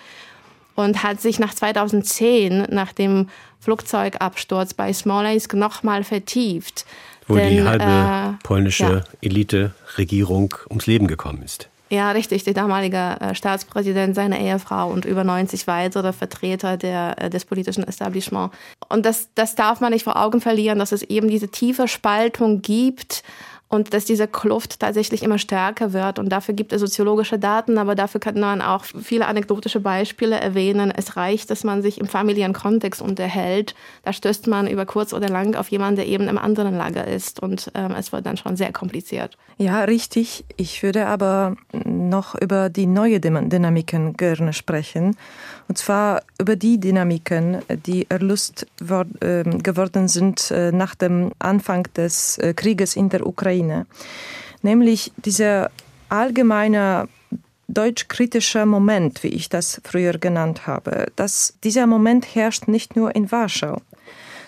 [0.75, 3.27] und hat sich nach 2010, nach dem
[3.59, 6.85] Flugzeugabsturz bei Smolensk, nochmal vertieft.
[7.27, 9.03] Wo Denn, die halbe äh, polnische ja.
[9.19, 11.67] Elite-Regierung ums Leben gekommen ist.
[11.89, 12.43] Ja, richtig.
[12.43, 17.83] Der damalige äh, Staatspräsident, seine Ehefrau und über 90 weitere Vertreter der, äh, des politischen
[17.83, 18.55] Establishments.
[18.89, 22.61] Und das, das darf man nicht vor Augen verlieren, dass es eben diese tiefe Spaltung
[22.61, 23.23] gibt
[23.73, 26.19] und dass diese Kluft tatsächlich immer stärker wird.
[26.19, 30.93] Und dafür gibt es soziologische Daten, aber dafür kann man auch viele anekdotische Beispiele erwähnen.
[30.95, 33.73] Es reicht, dass man sich im familiären Kontext unterhält.
[34.03, 37.41] Da stößt man über kurz oder lang auf jemanden, der eben im anderen Lager ist.
[37.41, 39.39] Und ähm, es wird dann schon sehr kompliziert.
[39.57, 40.45] Ja, richtig.
[40.55, 45.17] Ich würde aber noch über die neue Dynamiken gerne sprechen.
[45.67, 48.67] Und zwar über die Dynamiken, die erlöst
[49.21, 53.85] ähm, geworden sind äh, nach dem Anfang des äh, Krieges in der Ukraine.
[54.61, 55.71] Nämlich dieser
[56.09, 57.07] allgemeine
[57.67, 61.07] deutschkritische Moment, wie ich das früher genannt habe.
[61.15, 63.81] dass dieser Moment herrscht nicht nur in Warschau,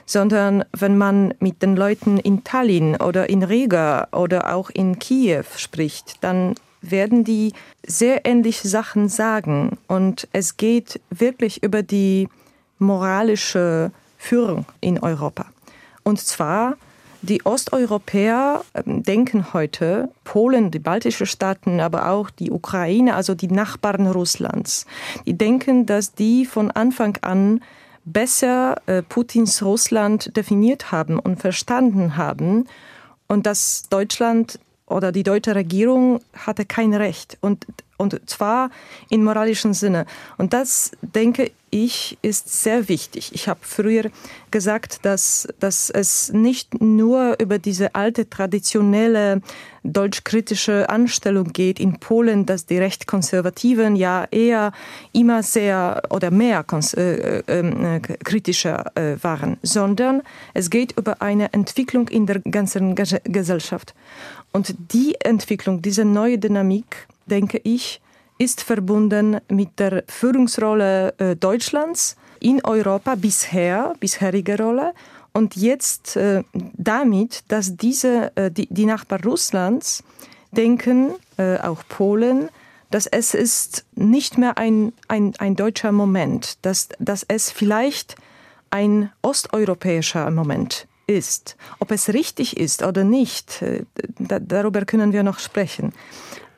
[0.06, 5.46] sondern wenn man mit den Leuten in Tallinn oder in Riga oder auch in Kiew
[5.58, 6.56] spricht, dann
[6.92, 7.54] werden die
[7.86, 9.78] sehr ähnliche Sachen sagen.
[9.88, 12.28] Und es geht wirklich über die
[12.80, 15.46] moralische Führung in Europa.
[16.04, 16.78] Und zwar,
[17.22, 23.48] die Osteuropäer ähm, denken heute, Polen, die baltischen Staaten, aber auch die Ukraine, also die
[23.48, 24.86] Nachbarn Russlands,
[25.26, 27.62] die denken, dass die von Anfang an
[28.06, 32.68] besser äh, Putins Russland definiert haben und verstanden haben
[33.28, 37.66] und dass Deutschland oder die deutsche Regierung hatte kein Recht und,
[37.98, 38.70] und zwar
[39.10, 40.06] im moralischen Sinne.
[40.38, 43.32] Und das, denke ich, ist sehr wichtig.
[43.34, 44.12] Ich habe früher
[44.52, 49.42] gesagt, dass, dass es nicht nur über diese alte traditionelle
[49.84, 54.72] deutschkritische Anstellung geht in Polen, dass die Rechtkonservativen ja eher
[55.12, 56.64] immer sehr oder mehr
[56.96, 60.22] äh, äh, kritischer äh, waren, sondern
[60.54, 63.94] es geht über eine Entwicklung in der ganzen Gesellschaft.
[64.56, 68.00] Und die Entwicklung, diese neue Dynamik, denke ich,
[68.38, 74.94] ist verbunden mit der Führungsrolle äh, Deutschlands in Europa bisher, bisherige Rolle.
[75.34, 80.06] Und jetzt äh, damit, dass diese, äh, die, die Nachbarn Russlands
[80.52, 82.48] denken, äh, auch Polen,
[82.92, 88.16] dass es ist nicht mehr ein, ein, ein deutscher Moment, dass, dass es vielleicht
[88.70, 90.95] ein osteuropäischer Moment ist.
[91.80, 93.84] Ob es richtig ist oder nicht, äh,
[94.20, 95.94] da, darüber können wir noch sprechen.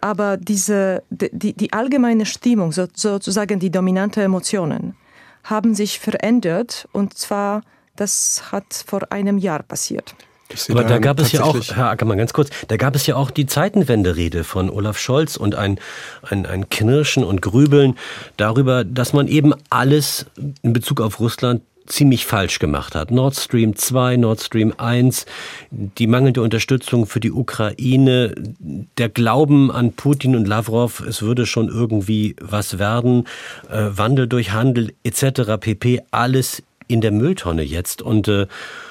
[0.02, 4.96] Aber diese, die, die allgemeine Stimmung, so, sozusagen die dominante Emotionen,
[5.44, 7.62] haben sich verändert und zwar,
[7.96, 10.16] das hat vor einem Jahr passiert.
[10.70, 13.32] Aber da gab es ja auch, Herr Ackermann, ganz kurz, da gab es ja auch
[13.32, 15.80] die Zeitenwende-Rede von Olaf Scholz und ein,
[16.22, 17.98] ein, ein Knirschen und Grübeln
[18.38, 20.26] darüber, dass man eben alles
[20.62, 23.12] in Bezug auf Russland ziemlich falsch gemacht hat.
[23.12, 25.26] Nord Stream 2, Nord Stream 1,
[25.72, 28.34] die mangelnde Unterstützung für die Ukraine,
[28.98, 33.26] der Glauben an Putin und Lavrov, es würde schon irgendwie was werden,
[33.70, 35.58] äh, Wandel durch Handel etc.
[35.60, 36.02] pp.
[36.12, 38.02] Alles in der Mülltonne jetzt.
[38.02, 38.48] Und äh,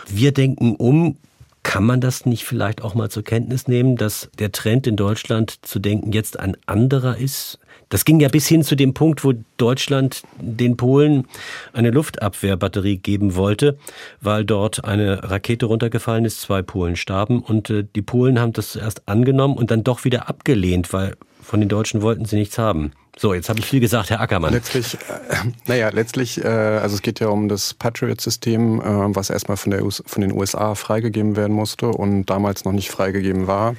[0.09, 1.17] wir denken um,
[1.63, 5.59] kann man das nicht vielleicht auch mal zur Kenntnis nehmen, dass der Trend in Deutschland
[5.67, 7.59] zu denken jetzt ein anderer ist?
[7.89, 11.27] Das ging ja bis hin zu dem Punkt, wo Deutschland den Polen
[11.73, 13.79] eine Luftabwehrbatterie geben wollte,
[14.21, 18.73] weil dort eine Rakete runtergefallen ist, zwei Polen starben und äh, die Polen haben das
[18.73, 22.91] zuerst angenommen und dann doch wieder abgelehnt, weil von den Deutschen wollten sie nichts haben.
[23.19, 24.53] So, jetzt habe ich viel gesagt, Herr Ackermann.
[24.53, 29.57] Letztlich, äh, naja, letztlich, äh, also es geht ja um das Patriot-System, äh, was erstmal
[29.57, 33.75] von, der US, von den USA freigegeben werden musste und damals noch nicht freigegeben war.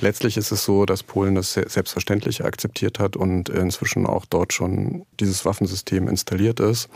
[0.00, 5.06] Letztlich ist es so, dass Polen das selbstverständlich akzeptiert hat und inzwischen auch dort schon
[5.20, 6.88] dieses Waffensystem installiert ist.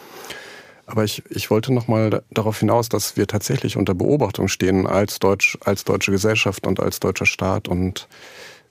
[0.87, 5.19] Aber ich, ich wollte noch mal darauf hinaus, dass wir tatsächlich unter Beobachtung stehen als,
[5.19, 7.69] Deutsch, als deutsche Gesellschaft und als deutscher Staat.
[7.69, 8.09] Und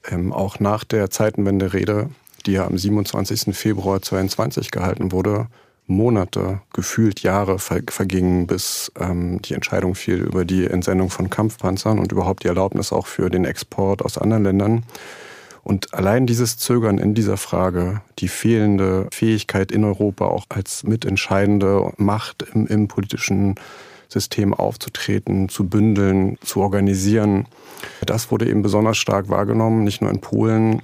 [0.09, 2.09] ähm, auch nach der Zeitenwende-Rede,
[2.45, 3.55] die ja am 27.
[3.55, 5.47] Februar 2022 gehalten wurde,
[5.87, 12.11] Monate, gefühlt Jahre vergingen, bis ähm, die Entscheidung fiel über die Entsendung von Kampfpanzern und
[12.11, 14.83] überhaupt die Erlaubnis auch für den Export aus anderen Ländern.
[15.63, 21.91] Und allein dieses Zögern in dieser Frage, die fehlende Fähigkeit in Europa auch als mitentscheidende
[21.97, 23.55] Macht im, im politischen
[24.09, 27.47] System aufzutreten, zu bündeln, zu organisieren,
[28.05, 30.81] das wurde eben besonders stark wahrgenommen, nicht nur in Polen,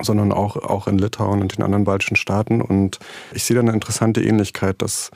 [0.00, 2.62] sondern auch, auch in Litauen und den anderen baltischen Staaten.
[2.62, 2.98] Und
[3.34, 5.10] ich sehe da eine interessante Ähnlichkeit, dass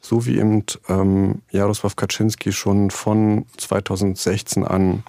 [0.00, 5.02] so wie eben ähm, Jaroslaw Kaczynski schon von 2016 an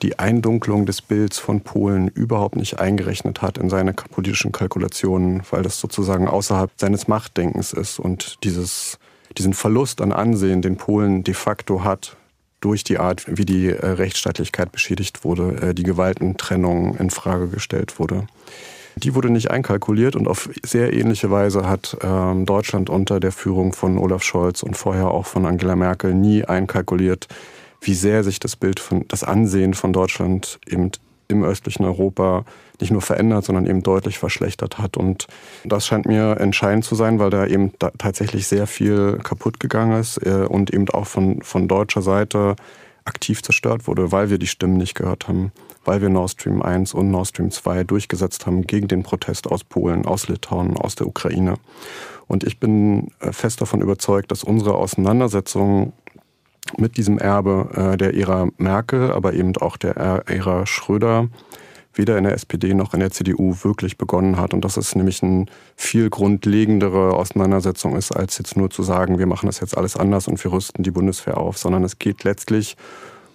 [0.00, 5.62] die Eindunklung des Bilds von Polen überhaupt nicht eingerechnet hat in seine politischen Kalkulationen, weil
[5.62, 8.98] das sozusagen außerhalb seines Machtdenkens ist und dieses,
[9.38, 12.16] diesen Verlust an Ansehen, den Polen de facto hat,
[12.62, 17.98] durch die Art, wie die äh, Rechtsstaatlichkeit beschädigt wurde, äh, die Gewaltentrennung in Frage gestellt
[17.98, 18.26] wurde.
[18.96, 23.72] Die wurde nicht einkalkuliert und auf sehr ähnliche Weise hat ähm, Deutschland unter der Führung
[23.72, 27.28] von Olaf Scholz und vorher auch von Angela Merkel nie einkalkuliert,
[27.80, 30.90] wie sehr sich das Bild von, das Ansehen von Deutschland eben
[31.28, 32.44] im östlichen Europa
[32.80, 34.96] nicht nur verändert, sondern eben deutlich verschlechtert hat.
[34.96, 35.26] Und
[35.64, 40.00] das scheint mir entscheidend zu sein, weil da eben da tatsächlich sehr viel kaputt gegangen
[40.00, 42.56] ist äh, und eben auch von, von deutscher Seite
[43.04, 45.52] aktiv zerstört wurde, weil wir die Stimmen nicht gehört haben,
[45.84, 49.64] weil wir Nord Stream 1 und Nord Stream 2 durchgesetzt haben gegen den Protest aus
[49.64, 51.54] Polen, aus Litauen, aus der Ukraine.
[52.28, 55.92] Und ich bin äh, fest davon überzeugt, dass unsere Auseinandersetzung
[56.76, 61.28] mit diesem Erbe äh, der Ära Merkel, aber eben auch der Ära Schröder
[61.94, 64.54] weder in der SPD noch in der CDU wirklich begonnen hat.
[64.54, 69.26] Und dass es nämlich eine viel grundlegendere Auseinandersetzung ist, als jetzt nur zu sagen, wir
[69.26, 72.76] machen das jetzt alles anders und wir rüsten die Bundeswehr auf, sondern es geht letztlich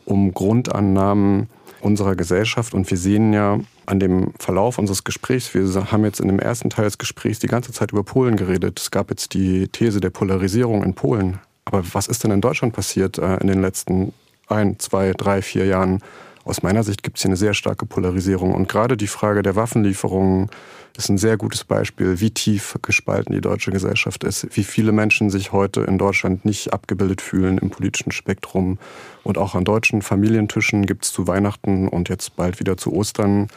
[0.06, 1.50] um Grundannahmen
[1.82, 2.74] unserer Gesellschaft.
[2.74, 6.70] Und wir sehen ja an dem Verlauf unseres Gesprächs, wir haben jetzt in dem ersten
[6.70, 8.80] Teil des Gesprächs die ganze Zeit über Polen geredet.
[8.80, 11.40] Es gab jetzt die These der Polarisierung in Polen.
[11.66, 14.14] Aber was ist denn in Deutschland passiert äh, in den letzten
[14.48, 16.02] ein, zwei, drei, vier Jahren?
[16.48, 18.54] Aus meiner Sicht gibt es hier eine sehr starke Polarisierung.
[18.54, 20.50] Und gerade die Frage der Waffenlieferungen
[20.96, 25.30] ist ein sehr gutes Beispiel, wie tief gespalten die deutsche Gesellschaft ist, wie viele Menschen
[25.30, 28.80] sich heute in Deutschland nicht abgebildet fühlen im politischen Spektrum.
[29.26, 33.48] Und auch an deutschen Familientischen gibt es zu Weihnachten und jetzt bald wieder zu Ostern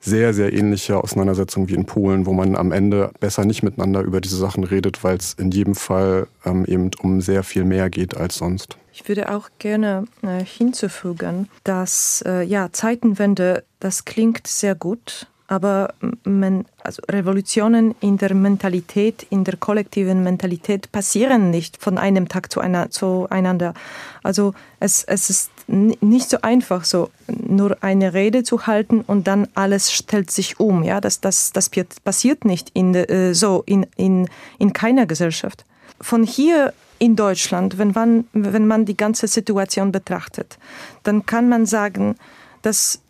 [0.00, 4.20] sehr, sehr ähnliche Auseinandersetzungen wie in Polen, wo man am Ende besser nicht miteinander über
[4.20, 8.16] diese Sachen redet, weil es in jedem Fall ähm, eben um sehr viel mehr geht
[8.16, 8.78] als sonst.
[8.92, 15.94] Ich würde auch gerne äh, hinzufügen, dass äh, ja Zeitenwende, das klingt sehr gut, aber
[16.22, 22.52] man, also Revolutionen in der Mentalität, in der kollektiven Mentalität passieren nicht von einem Tag
[22.52, 23.74] zu einer, zueinander.
[24.22, 29.48] Also es, es ist nicht so einfach, so nur eine Rede zu halten und dann
[29.54, 30.82] alles stellt sich um.
[30.82, 31.70] Ja, das, das, das
[32.04, 34.28] passiert nicht in, äh, so in, in,
[34.58, 35.64] in keiner Gesellschaft.
[36.00, 40.58] Von hier in Deutschland, wenn man, wenn man die ganze Situation betrachtet,
[41.02, 42.16] dann kann man sagen,
[42.62, 43.00] dass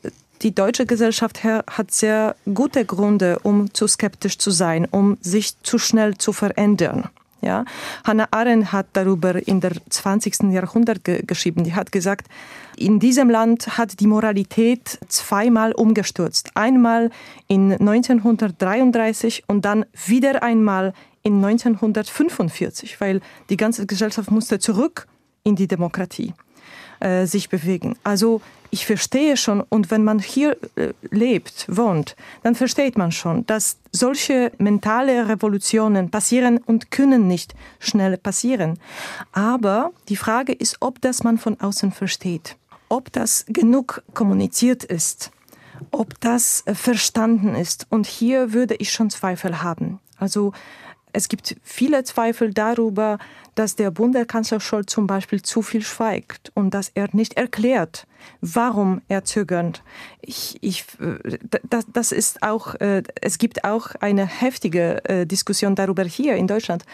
[0.42, 5.78] die deutsche Gesellschaft hat sehr gute Gründe, um zu skeptisch zu sein, um sich zu
[5.78, 7.10] schnell zu verändern.
[7.42, 7.64] Ja,
[8.04, 10.50] Hannah Arendt hat darüber in der 20.
[10.52, 11.64] Jahrhundert ge geschrieben.
[11.64, 12.28] Die hat gesagt,
[12.76, 16.50] in diesem Land hat die Moralität zweimal umgestürzt.
[16.54, 17.10] Einmal
[17.48, 25.06] in 1933 und dann wieder einmal in 1945, weil die ganze Gesellschaft musste zurück
[25.44, 26.34] in die Demokratie
[27.00, 27.96] äh, sich bewegen.
[28.04, 33.44] Also ich verstehe schon, und wenn man hier äh, lebt, wohnt, dann versteht man schon,
[33.46, 38.78] dass solche mentale Revolutionen passieren und können nicht schnell passieren.
[39.32, 42.56] Aber die Frage ist, ob das man von außen versteht,
[42.88, 45.32] ob das genug kommuniziert ist,
[45.90, 47.86] ob das äh, verstanden ist.
[47.90, 49.98] Und hier würde ich schon Zweifel haben.
[50.16, 50.52] Also
[51.12, 53.18] es gibt viele Zweifel darüber,
[53.54, 58.06] dass der Bundeskanzler Scholz zum Beispiel zu viel schweigt und dass er nicht erklärt,
[58.40, 59.82] warum er zögert.
[60.20, 60.84] Ich, ich,
[61.68, 66.46] das, das ist auch, äh, es gibt auch eine heftige äh, Diskussion darüber hier in
[66.46, 66.84] Deutschland.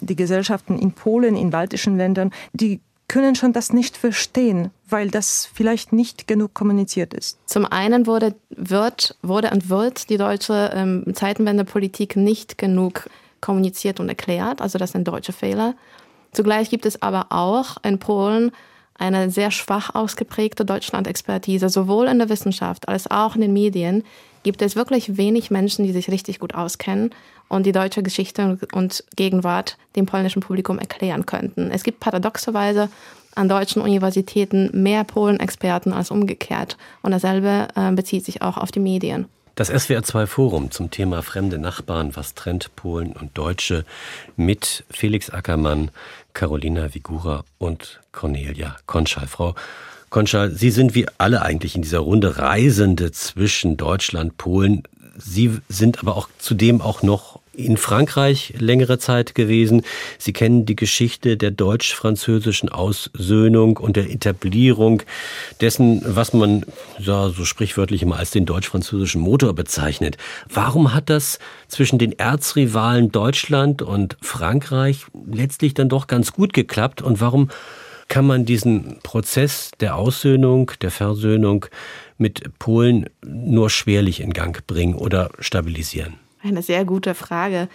[0.00, 5.48] Die Gesellschaften in Polen, in baltischen Ländern, die können schon das nicht verstehen, weil das
[5.52, 7.38] vielleicht nicht genug kommuniziert ist.
[7.44, 13.10] Zum einen wurde, wird, wurde und wird die deutsche ähm, Zeitenwendepolitik nicht genug
[13.40, 14.60] kommuniziert und erklärt.
[14.60, 15.74] Also das sind deutsche Fehler.
[16.32, 18.52] Zugleich gibt es aber auch in Polen
[18.94, 24.04] eine sehr schwach ausgeprägte Deutschland-Expertise, sowohl in der Wissenschaft als auch in den Medien
[24.42, 27.10] gibt es wirklich wenig Menschen, die sich richtig gut auskennen
[27.48, 31.70] und die deutsche Geschichte und Gegenwart dem polnischen Publikum erklären könnten.
[31.70, 32.88] Es gibt paradoxerweise
[33.34, 36.76] an deutschen Universitäten mehr Polen-Experten als umgekehrt.
[37.02, 39.26] Und dasselbe äh, bezieht sich auch auf die Medien.
[39.60, 43.84] Das SWR2-Forum zum Thema fremde Nachbarn, was trennt Polen und Deutsche
[44.34, 45.90] mit Felix Ackermann,
[46.32, 49.26] Carolina Vigura und Cornelia Konschal.
[49.26, 49.54] Frau
[50.08, 54.84] Konschal, Sie sind wie alle eigentlich in dieser Runde Reisende zwischen Deutschland, Polen.
[55.18, 59.82] Sie sind aber auch zudem auch noch in Frankreich längere Zeit gewesen.
[60.18, 65.02] Sie kennen die Geschichte der deutsch-französischen Aussöhnung und der Etablierung
[65.60, 66.64] dessen, was man
[66.98, 70.16] ja, so sprichwörtlich immer als den deutsch-französischen Motor bezeichnet.
[70.48, 77.02] Warum hat das zwischen den Erzrivalen Deutschland und Frankreich letztlich dann doch ganz gut geklappt
[77.02, 77.50] und warum
[78.08, 81.66] kann man diesen Prozess der Aussöhnung, der Versöhnung
[82.18, 86.29] mit Polen nur schwerlich in Gang bringen oder stabilisieren?
[86.42, 87.68] Eine sehr gute Frage.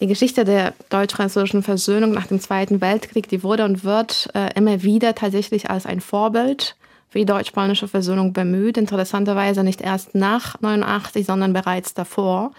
[0.00, 4.82] Die Geschichte der deutsch-französischen Versöhnung nach dem Zweiten Weltkrieg, die wurde und wird äh, immer
[4.84, 6.76] wieder tatsächlich als ein Vorbild
[7.10, 8.76] für die deutsch-polnische Versöhnung bemüht.
[8.76, 12.52] Interessanterweise nicht erst nach 89, sondern bereits davor.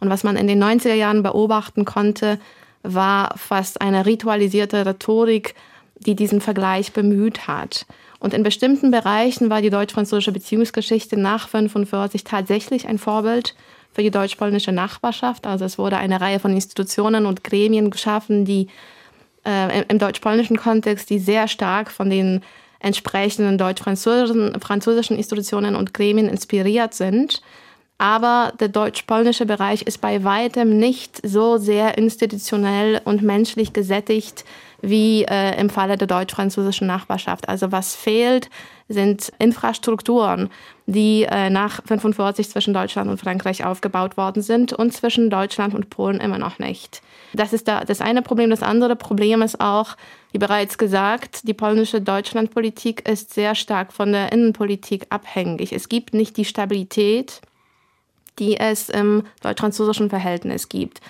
[0.00, 2.38] Und was man in den 90er Jahren beobachten konnte,
[2.82, 5.54] war fast eine ritualisierte Rhetorik,
[5.98, 7.84] die diesen Vergleich bemüht hat.
[8.20, 13.54] Und in bestimmten Bereichen war die deutsch-französische Beziehungsgeschichte nach 1945 tatsächlich ein Vorbild
[13.98, 15.44] für die deutsch-polnische Nachbarschaft.
[15.44, 18.68] Also es wurde eine Reihe von Institutionen und Gremien geschaffen, die
[19.44, 22.42] äh, im deutsch-polnischen Kontext, die sehr stark von den
[22.78, 27.42] entsprechenden deutsch-französischen französischen Institutionen und Gremien inspiriert sind.
[27.98, 34.44] Aber der deutsch-polnische Bereich ist bei weitem nicht so sehr institutionell und menschlich gesättigt
[34.80, 37.48] wie äh, im Falle der deutsch-französischen Nachbarschaft.
[37.48, 38.48] Also was fehlt,
[38.88, 40.50] sind Infrastrukturen,
[40.86, 45.90] die äh, nach 45 zwischen Deutschland und Frankreich aufgebaut worden sind und zwischen Deutschland und
[45.90, 47.02] Polen immer noch nicht.
[47.34, 48.50] Das ist da, das eine Problem.
[48.50, 49.96] Das andere Problem ist auch,
[50.32, 55.72] wie bereits gesagt, die polnische Deutschlandpolitik ist sehr stark von der Innenpolitik abhängig.
[55.72, 57.42] Es gibt nicht die Stabilität,
[58.38, 61.00] die es im deutsch-französischen Verhältnis gibt.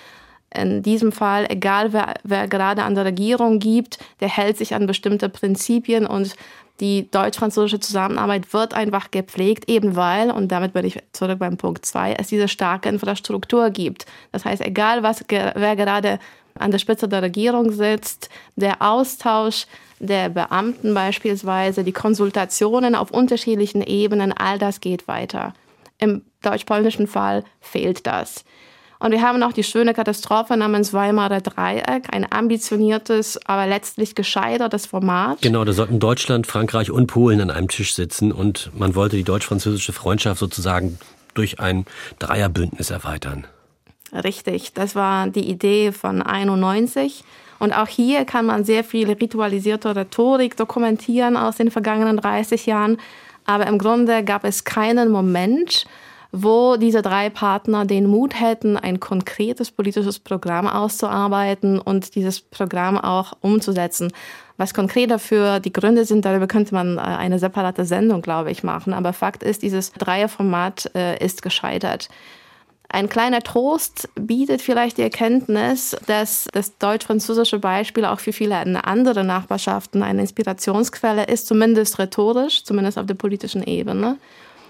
[0.53, 4.87] In diesem Fall, egal wer, wer gerade an der Regierung gibt, der hält sich an
[4.87, 6.35] bestimmte Prinzipien und
[6.79, 11.85] die deutsch-französische Zusammenarbeit wird einfach gepflegt, eben weil, und damit bin ich zurück beim Punkt
[11.85, 14.05] zwei, es diese starke Infrastruktur gibt.
[14.31, 16.19] Das heißt, egal was, wer gerade
[16.57, 19.67] an der Spitze der Regierung sitzt, der Austausch
[19.99, 25.53] der Beamten beispielsweise, die Konsultationen auf unterschiedlichen Ebenen, all das geht weiter.
[25.97, 28.45] Im deutsch-polnischen Fall fehlt das.
[29.01, 34.87] Und wir haben auch die schöne Katastrophe namens Weimarer Dreieck, ein ambitioniertes, aber letztlich gescheitertes
[34.87, 35.41] Format.
[35.41, 39.23] Genau, da sollten Deutschland, Frankreich und Polen an einem Tisch sitzen und man wollte die
[39.23, 40.97] deutsch-französische Freundschaft sozusagen
[41.33, 41.85] durch ein
[42.19, 43.47] Dreierbündnis erweitern.
[44.11, 47.23] Richtig, das war die Idee von 91.
[47.59, 52.97] Und auch hier kann man sehr viel ritualisierte Rhetorik dokumentieren aus den vergangenen 30 Jahren.
[53.45, 55.85] Aber im Grunde gab es keinen Moment,
[56.31, 62.97] wo diese drei Partner den Mut hätten, ein konkretes politisches Programm auszuarbeiten und dieses Programm
[62.97, 64.11] auch umzusetzen.
[64.57, 68.63] Was konkret dafür die Gründe sind, darüber könnte man äh, eine separate Sendung, glaube ich,
[68.63, 68.93] machen.
[68.93, 72.09] Aber Fakt ist, dieses Dreierformat äh, ist gescheitert.
[72.91, 79.23] Ein kleiner Trost bietet vielleicht die Erkenntnis, dass das deutsch-französische Beispiel auch für viele andere
[79.23, 84.17] Nachbarschaften eine Inspirationsquelle ist, zumindest rhetorisch, zumindest auf der politischen Ebene.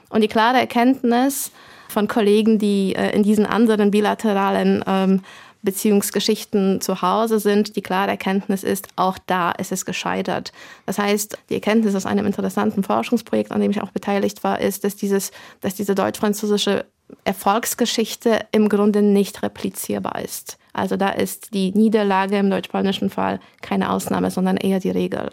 [0.09, 1.51] Und die klare Erkenntnis
[1.87, 5.21] von Kollegen, die äh, in diesen anderen bilateralen ähm,
[5.61, 10.53] Beziehungsgeschichten zu Hause sind, die klare Erkenntnis ist, auch da ist es gescheitert.
[10.85, 14.83] Das heißt, die Erkenntnis aus einem interessanten Forschungsprojekt, an dem ich auch beteiligt war, ist,
[14.83, 16.85] dass, dieses, dass diese deutsch-französische
[17.25, 20.57] Erfolgsgeschichte im Grunde nicht replizierbar ist.
[20.71, 25.31] Also da ist die Niederlage im deutsch-polnischen Fall keine Ausnahme, sondern eher die Regel.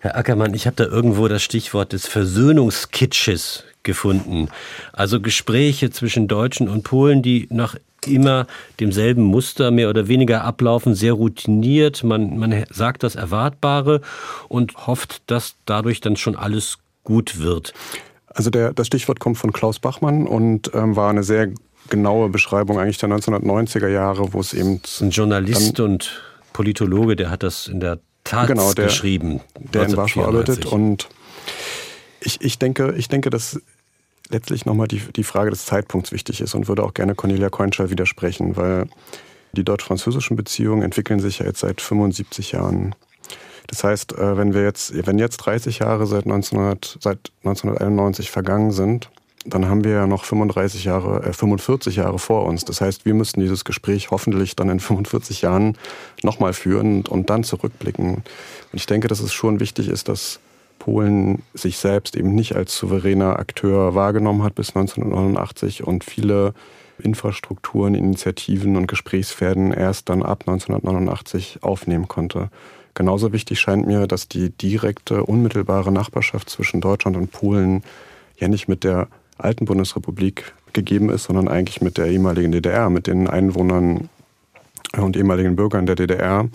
[0.00, 4.48] Herr Ackermann, ich habe da irgendwo das Stichwort des Versöhnungskitsches gefunden.
[4.92, 7.74] Also Gespräche zwischen Deutschen und Polen, die nach
[8.06, 8.46] immer
[8.78, 12.04] demselben Muster mehr oder weniger ablaufen, sehr routiniert.
[12.04, 14.02] Man, man sagt das Erwartbare
[14.48, 17.72] und hofft, dass dadurch dann schon alles gut wird.
[18.26, 21.48] Also der, das Stichwort kommt von Klaus Bachmann und ähm, war eine sehr
[21.88, 24.82] genaue Beschreibung eigentlich der 1990er Jahre, wo es eben...
[25.00, 26.22] Ein Journalist und
[26.52, 29.40] Politologe, der hat das in der Tat genau, der, geschrieben.
[29.72, 31.08] Der in Warschau arbeitet und
[32.20, 33.60] ich, ich, denke, ich denke, dass
[34.30, 37.90] letztlich nochmal die, die Frage des Zeitpunkts wichtig ist und würde auch gerne Cornelia Koinschall
[37.90, 38.88] widersprechen, weil
[39.52, 42.94] die deutsch-französischen Beziehungen entwickeln sich ja jetzt seit 75 Jahren.
[43.66, 48.70] Das heißt, äh, wenn wir jetzt, wenn jetzt 30 Jahre seit, 1900, seit 1991 vergangen
[48.70, 49.10] sind,
[49.44, 52.64] dann haben wir ja noch 35 Jahre, äh 45 Jahre vor uns.
[52.64, 55.76] Das heißt, wir müssten dieses Gespräch hoffentlich dann in 45 Jahren
[56.22, 58.14] nochmal führen und, und dann zurückblicken.
[58.16, 58.24] Und
[58.72, 60.40] ich denke, dass es schon wichtig ist, dass
[60.78, 66.54] Polen sich selbst eben nicht als souveräner Akteur wahrgenommen hat bis 1989 und viele
[66.98, 72.50] Infrastrukturen, Initiativen und Gesprächsfäden erst dann ab 1989 aufnehmen konnte.
[72.94, 77.82] Genauso wichtig scheint mir, dass die direkte, unmittelbare Nachbarschaft zwischen Deutschland und Polen
[78.38, 83.06] ja nicht mit der alten Bundesrepublik gegeben ist, sondern eigentlich mit der ehemaligen DDR, mit
[83.06, 84.08] den Einwohnern
[84.96, 86.48] und ehemaligen Bürgern der DDR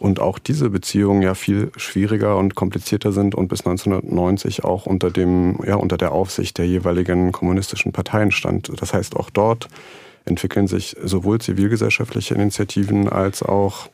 [0.00, 5.10] und auch diese Beziehungen ja viel schwieriger und komplizierter sind und bis 1990 auch unter
[5.10, 8.70] dem ja unter der Aufsicht der jeweiligen kommunistischen Parteien stand.
[8.80, 9.68] Das heißt, auch dort
[10.24, 13.88] entwickeln sich sowohl zivilgesellschaftliche Initiativen als auch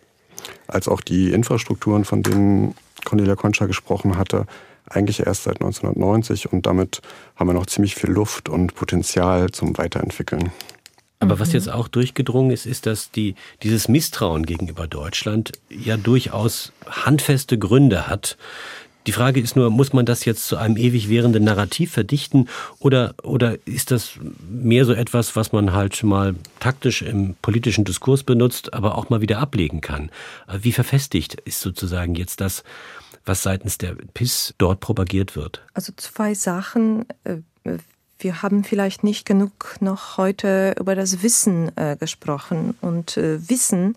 [0.66, 2.74] als auch die Infrastrukturen, von denen
[3.04, 4.46] Cornelia Concha gesprochen hatte,
[4.88, 7.00] eigentlich erst seit 1990 und damit
[7.37, 10.52] haben wir noch ziemlich viel Luft und Potenzial zum Weiterentwickeln.
[11.25, 11.54] Aber was mhm.
[11.54, 18.06] jetzt auch durchgedrungen ist, ist, dass die, dieses Misstrauen gegenüber Deutschland ja durchaus handfeste Gründe
[18.08, 18.37] hat.
[19.06, 22.48] Die Frage ist nur, muss man das jetzt zu einem ewig währenden Narrativ verdichten
[22.79, 24.12] oder, oder ist das
[24.48, 29.20] mehr so etwas, was man halt mal taktisch im politischen Diskurs benutzt, aber auch mal
[29.20, 30.10] wieder ablegen kann?
[30.58, 32.64] Wie verfestigt ist sozusagen jetzt das,
[33.27, 35.62] was seitens der PIS dort propagiert wird?
[35.75, 37.04] Also zwei Sachen.
[38.19, 42.77] Äh, wir haben vielleicht nicht genug noch heute über das Wissen äh, gesprochen.
[42.81, 43.96] Und äh, Wissen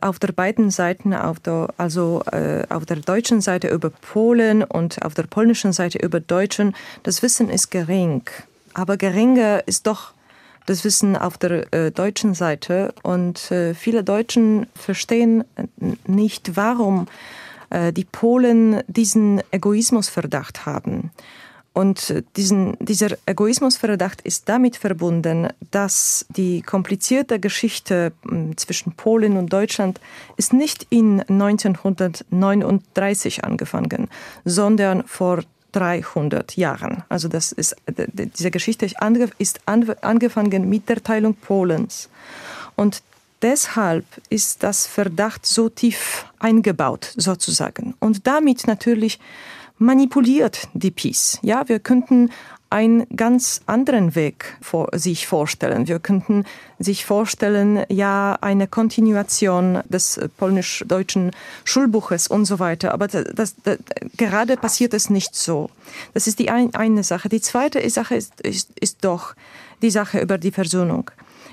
[0.00, 5.02] auf der beiden Seiten, auf der, also äh, auf der deutschen Seite über Polen und
[5.02, 8.22] auf der polnischen Seite über Deutschen, das Wissen ist gering.
[8.74, 10.12] Aber geringer ist doch
[10.66, 12.92] das Wissen auf der äh, deutschen Seite.
[13.02, 15.44] Und äh, viele Deutschen verstehen
[16.06, 17.06] nicht, warum
[17.70, 21.10] äh, die Polen diesen Egoismusverdacht haben.
[21.76, 29.52] Und diesen, dieser Egoismusverdacht ist damit verbunden, dass die komplizierte Geschichte hm, zwischen Polen und
[29.52, 30.00] Deutschland
[30.38, 34.08] ist nicht in 1939 angefangen,
[34.46, 37.02] sondern vor 300 Jahren.
[37.10, 38.96] Also das ist, diese Geschichte ist
[39.66, 42.08] angefangen mit der Teilung Polens.
[42.74, 43.02] Und
[43.42, 47.92] deshalb ist das Verdacht so tief eingebaut, sozusagen.
[48.00, 49.20] Und damit natürlich
[49.78, 51.38] manipuliert die PiS.
[51.42, 52.30] Ja, wir könnten
[52.68, 55.86] einen ganz anderen Weg vor, sich vorstellen.
[55.86, 56.44] Wir könnten
[56.78, 61.30] sich vorstellen, ja, eine Kontinuation des polnisch-deutschen
[61.64, 62.92] Schulbuches und so weiter.
[62.92, 63.78] Aber das, das, das,
[64.16, 65.70] gerade passiert es nicht so.
[66.12, 67.28] Das ist die ein, eine Sache.
[67.28, 69.34] Die zweite Sache ist, ist, ist doch
[69.82, 71.10] die Sache über die Versöhnung.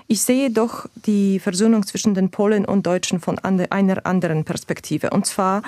[0.08, 5.12] Ich sehe doch die Versöhnung zwischen den Polen und Deutschen von einer anderen Perspektive.
[5.12, 5.62] Und zwar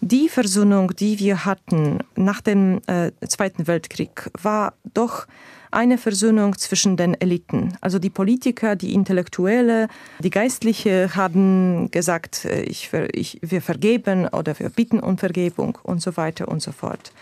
[0.00, 5.26] die Versöhnung, die wir hatten nach dem äh, Zweiten Weltkrieg, war doch
[5.70, 7.76] eine Versöhnung zwischen den Eliten.
[7.80, 9.88] Also die Politiker, die Intellektuelle,
[10.18, 16.00] die Geistliche haben gesagt, äh, ich, ich, wir vergeben oder wir bitten um Vergebung und
[16.00, 17.12] so weiter und so fort.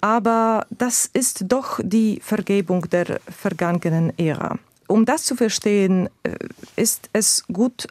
[0.00, 4.58] Aber das ist doch die Vergebung der vergangenen Ära.
[4.86, 6.36] Um das zu verstehen, äh,
[6.76, 7.88] ist es gut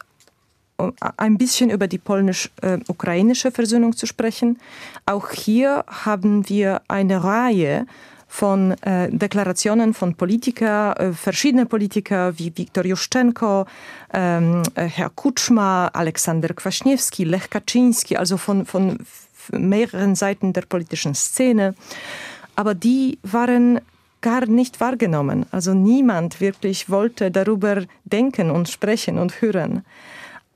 [1.16, 4.58] ein bisschen über die polnisch-ukrainische Versöhnung zu sprechen.
[5.06, 7.86] Auch hier haben wir eine Reihe
[8.28, 13.66] von äh, Deklarationen von Politikern, äh, verschiedene Politiker wie Viktor Juszczenko,
[14.12, 18.98] ähm, äh, Herr Kutschma, Aleksander Kwaśniewski, Lech Kaczynski, also von, von
[19.50, 21.74] mehreren Seiten der politischen Szene.
[22.54, 23.80] Aber die waren
[24.20, 25.46] gar nicht wahrgenommen.
[25.50, 29.84] Also niemand wirklich wollte darüber denken und sprechen und hören.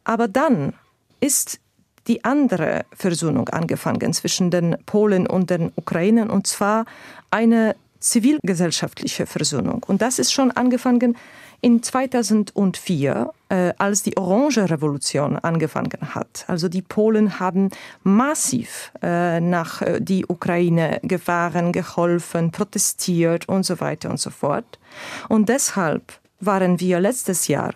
[0.04, 0.74] Aber dann
[1.20, 1.60] ist
[2.08, 6.84] die andere Versöhnung angefangen zwischen den Polen und den Ukrainern, und zwar
[7.30, 9.84] eine zivilgesellschaftliche Versöhnung.
[9.86, 11.16] Und das ist schon angefangen
[11.60, 16.44] in 2004, äh, als die Orange Revolution angefangen hat.
[16.48, 17.68] Also die Polen haben
[18.02, 24.80] massiv äh, nach äh, die Ukraine gefahren, geholfen, protestiert und so weiter und so fort.
[25.28, 27.72] Und deshalb waren wir letztes Jahr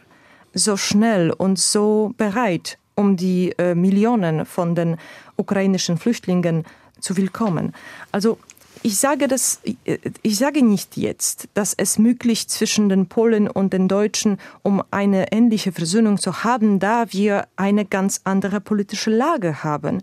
[0.57, 4.97] so schnell und so bereit, um die äh, Millionen von den
[5.37, 6.65] ukrainischen Flüchtlingen
[6.99, 7.73] zu willkommen.
[8.11, 8.39] Also
[8.83, 13.73] ich sage das, äh, ich sage nicht jetzt, dass es möglich zwischen den Polen und
[13.73, 19.63] den Deutschen um eine ähnliche Versöhnung zu haben, da wir eine ganz andere politische Lage
[19.63, 20.03] haben.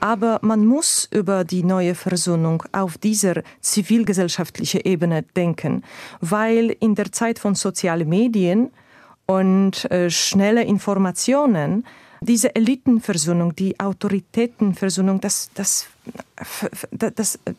[0.00, 5.82] Aber man muss über die neue Versöhnung auf dieser zivilgesellschaftlichen Ebene denken,
[6.20, 8.70] weil in der Zeit von sozialen Medien
[9.26, 11.84] und äh, schnelle Informationen,
[12.20, 15.86] diese Elitenversöhnung, die Autoritätenversöhnung, das, das,
[16.90, 17.52] das äh,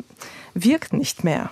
[0.53, 1.51] wirkt nicht mehr.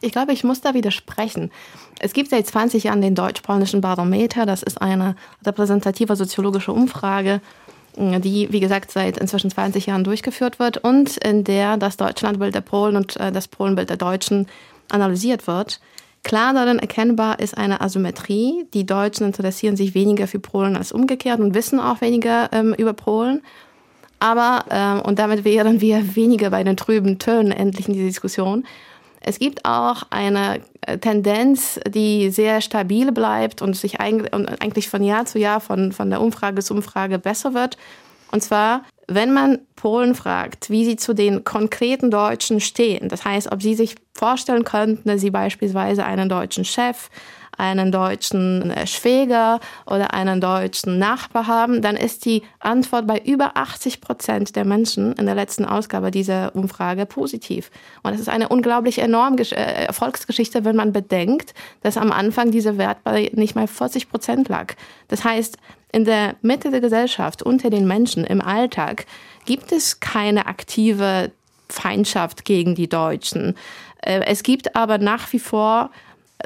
[0.00, 1.50] Ich glaube, ich muss da widersprechen.
[1.98, 4.46] Es gibt seit 20 Jahren den deutsch-polnischen Barometer.
[4.46, 7.40] Das ist eine repräsentative soziologische Umfrage,
[7.96, 12.62] die, wie gesagt, seit inzwischen 20 Jahren durchgeführt wird und in der das Deutschlandbild der
[12.62, 14.46] Polen und äh, das Polenbild der Deutschen
[14.88, 15.80] analysiert wird.
[16.22, 18.66] Klar darin erkennbar ist eine Asymmetrie.
[18.74, 22.92] Die Deutschen interessieren sich weniger für Polen als umgekehrt und wissen auch weniger ähm, über
[22.92, 23.42] Polen.
[24.18, 28.64] Aber, ähm, und damit wären wir weniger bei den trüben Tönen endlich in dieser Diskussion.
[29.22, 35.26] Es gibt auch eine äh, Tendenz, die sehr stabil bleibt und sich eigentlich von Jahr
[35.26, 37.76] zu Jahr, von, von der Umfrage zu Umfrage besser wird.
[38.32, 43.50] Und zwar, wenn man Polen fragt, wie sie zu den konkreten Deutschen stehen, das heißt,
[43.50, 47.10] ob sie sich vorstellen könnten, dass sie beispielsweise einen deutschen Chef,
[47.58, 53.56] einen deutschen äh, Schwäger oder einen deutschen Nachbar haben, dann ist die Antwort bei über
[53.56, 57.70] 80 Prozent der Menschen in der letzten Ausgabe dieser Umfrage positiv.
[58.02, 61.52] Und das ist eine unglaublich enorme äh, Erfolgsgeschichte, wenn man bedenkt,
[61.82, 64.74] dass am Anfang dieser Wert bei nicht mal 40 Prozent lag.
[65.08, 65.58] Das heißt,
[65.92, 69.06] in der Mitte der Gesellschaft, unter den Menschen im Alltag,
[69.44, 71.32] gibt es keine aktive
[71.68, 73.56] Feindschaft gegen die Deutschen.
[74.02, 75.90] Äh, es gibt aber nach wie vor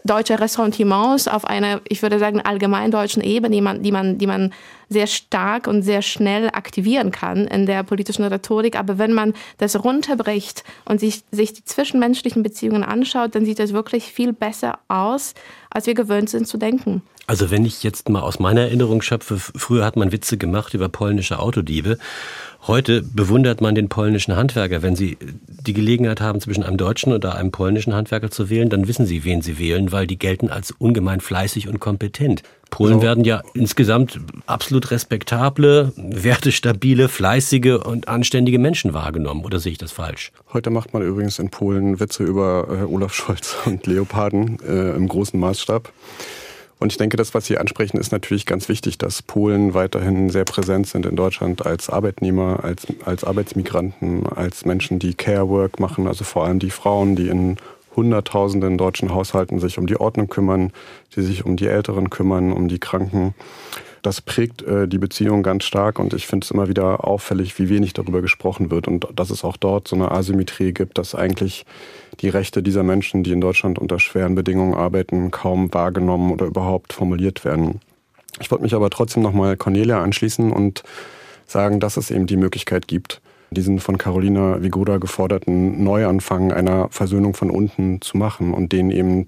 [0.02, 4.52] deutsche Ressentiments auf einer, ich würde sagen, allgemeindeutschen Ebene, die man, die man, die man
[4.88, 8.76] sehr stark und sehr schnell aktivieren kann in der politischen Rhetorik.
[8.76, 13.72] Aber wenn man das runterbricht und sich, sich die zwischenmenschlichen Beziehungen anschaut, dann sieht das
[13.72, 15.34] wirklich viel besser aus,
[15.70, 17.02] als wir gewöhnt sind zu denken.
[17.26, 20.88] Also wenn ich jetzt mal aus meiner Erinnerung schöpfe, früher hat man Witze gemacht über
[20.88, 21.98] polnische Autodiebe.
[22.66, 24.82] Heute bewundert man den polnischen Handwerker.
[24.82, 25.18] Wenn Sie
[25.66, 29.24] die Gelegenheit haben, zwischen einem deutschen oder einem polnischen Handwerker zu wählen, dann wissen Sie,
[29.24, 32.42] wen Sie wählen, weil die gelten als ungemein fleißig und kompetent.
[32.70, 33.02] Polen so.
[33.02, 39.44] werden ja insgesamt absolut respektable, wertestabile, fleißige und anständige Menschen wahrgenommen.
[39.44, 40.32] Oder sehe ich das falsch?
[40.52, 45.08] Heute macht man übrigens in Polen Witze über äh, Olaf Scholz und Leoparden äh, im
[45.08, 45.92] großen Maßstab.
[46.84, 50.44] Und ich denke, das, was Sie ansprechen, ist natürlich ganz wichtig, dass Polen weiterhin sehr
[50.44, 56.06] präsent sind in Deutschland als Arbeitnehmer, als, als Arbeitsmigranten, als Menschen, die Care Work machen,
[56.06, 57.56] also vor allem die Frauen, die in
[57.96, 60.72] Hunderttausenden deutschen Haushalten sich um die Ordnung kümmern,
[61.16, 63.32] die sich um die Älteren kümmern, um die Kranken
[64.04, 67.70] das prägt äh, die Beziehung ganz stark und ich finde es immer wieder auffällig, wie
[67.70, 71.64] wenig darüber gesprochen wird und dass es auch dort so eine Asymmetrie gibt, dass eigentlich
[72.20, 76.92] die Rechte dieser Menschen, die in Deutschland unter schweren Bedingungen arbeiten, kaum wahrgenommen oder überhaupt
[76.92, 77.80] formuliert werden.
[78.40, 80.82] Ich wollte mich aber trotzdem nochmal Cornelia anschließen und
[81.46, 87.32] sagen, dass es eben die Möglichkeit gibt, diesen von Carolina Vigura geforderten Neuanfang einer Versöhnung
[87.34, 89.24] von unten zu machen und den eben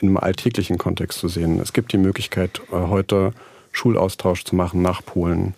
[0.00, 1.60] in einem alltäglichen Kontext zu sehen.
[1.60, 3.32] Es gibt die Möglichkeit, äh, heute
[3.72, 5.54] Schulaustausch zu machen nach Polen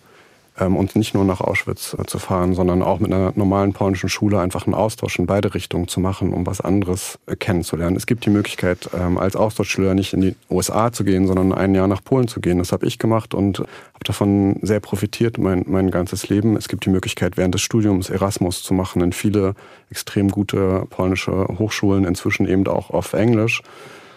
[0.61, 4.09] ähm, und nicht nur nach Auschwitz äh, zu fahren, sondern auch mit einer normalen polnischen
[4.09, 7.95] Schule einfach einen Austausch in beide Richtungen zu machen, um was anderes äh, kennenzulernen.
[7.95, 11.73] Es gibt die Möglichkeit, ähm, als Austauschschüler nicht in die USA zu gehen, sondern ein
[11.73, 12.59] Jahr nach Polen zu gehen.
[12.59, 16.55] Das habe ich gemacht und habe davon sehr profitiert mein, mein ganzes Leben.
[16.55, 19.55] Es gibt die Möglichkeit, während des Studiums Erasmus zu machen in viele
[19.89, 23.61] extrem gute polnische Hochschulen, inzwischen eben auch auf Englisch.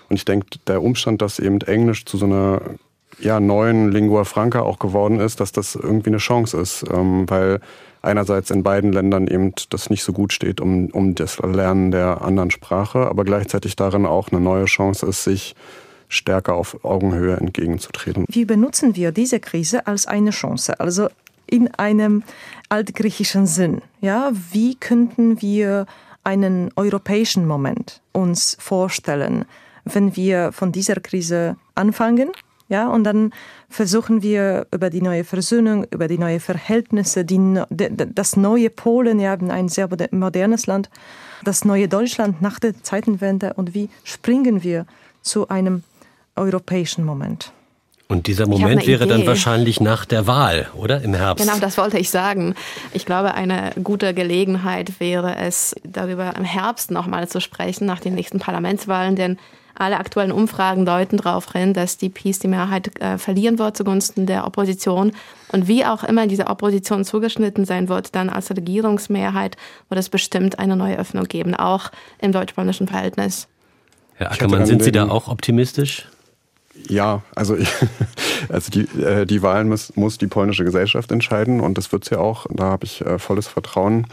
[0.09, 2.61] Und ich denke, der Umstand, dass eben Englisch zu so einer
[3.21, 7.61] ja, neuen Lingua Franca auch geworden ist, dass das irgendwie eine Chance ist, ähm, weil
[8.03, 12.23] einerseits in beiden Ländern eben das nicht so gut steht um, um das Lernen der
[12.23, 15.55] anderen Sprache, aber gleichzeitig darin auch eine neue Chance ist, sich
[16.09, 18.27] stärker auf Augenhöhe entgegenzutreten.
[18.29, 20.79] Wie benutzen wir diese Krise als eine Chance?
[20.79, 21.09] Also
[21.47, 22.23] in einem
[22.69, 23.83] altgriechischen Sinn.
[24.01, 25.87] Ja, wie könnten wir
[26.23, 29.45] einen europäischen Moment uns vorstellen,
[29.85, 32.31] wenn wir von dieser Krise anfangen
[32.69, 33.33] ja, und dann
[33.69, 39.35] versuchen wir über die neue Versöhnung, über die neuen Verhältnisse, die, das neue Polen, ja,
[39.35, 40.89] ein sehr modernes Land,
[41.45, 44.87] das neue Deutschland nach der Zeitenwende und wie springen wir
[45.21, 45.83] zu einem
[46.37, 47.53] europäischen Moment.
[48.07, 51.01] Und dieser Moment wäre dann wahrscheinlich nach der Wahl, oder?
[51.03, 51.45] Im Herbst.
[51.45, 52.55] Genau, das wollte ich sagen.
[52.93, 58.15] Ich glaube, eine gute Gelegenheit wäre es, darüber im Herbst nochmal zu sprechen, nach den
[58.15, 59.39] nächsten Parlamentswahlen, denn
[59.75, 64.27] alle aktuellen Umfragen deuten darauf hin, dass die Peace die Mehrheit äh, verlieren wird zugunsten
[64.27, 65.13] der Opposition.
[65.53, 69.57] Und wie auch immer diese Opposition zugeschnitten sein wird, dann als Regierungsmehrheit
[69.89, 73.49] wird es bestimmt eine neue Öffnung geben, auch im deutsch-polnischen Verhältnis.
[74.15, 76.09] Herr Ackermann, sind Sie da auch optimistisch?
[76.89, 77.69] Ja, also, ich,
[78.49, 82.19] also die, äh, die Wahlen muss, muss die polnische Gesellschaft entscheiden und das wird sie
[82.19, 82.47] auch.
[82.51, 84.07] Da habe ich äh, volles Vertrauen.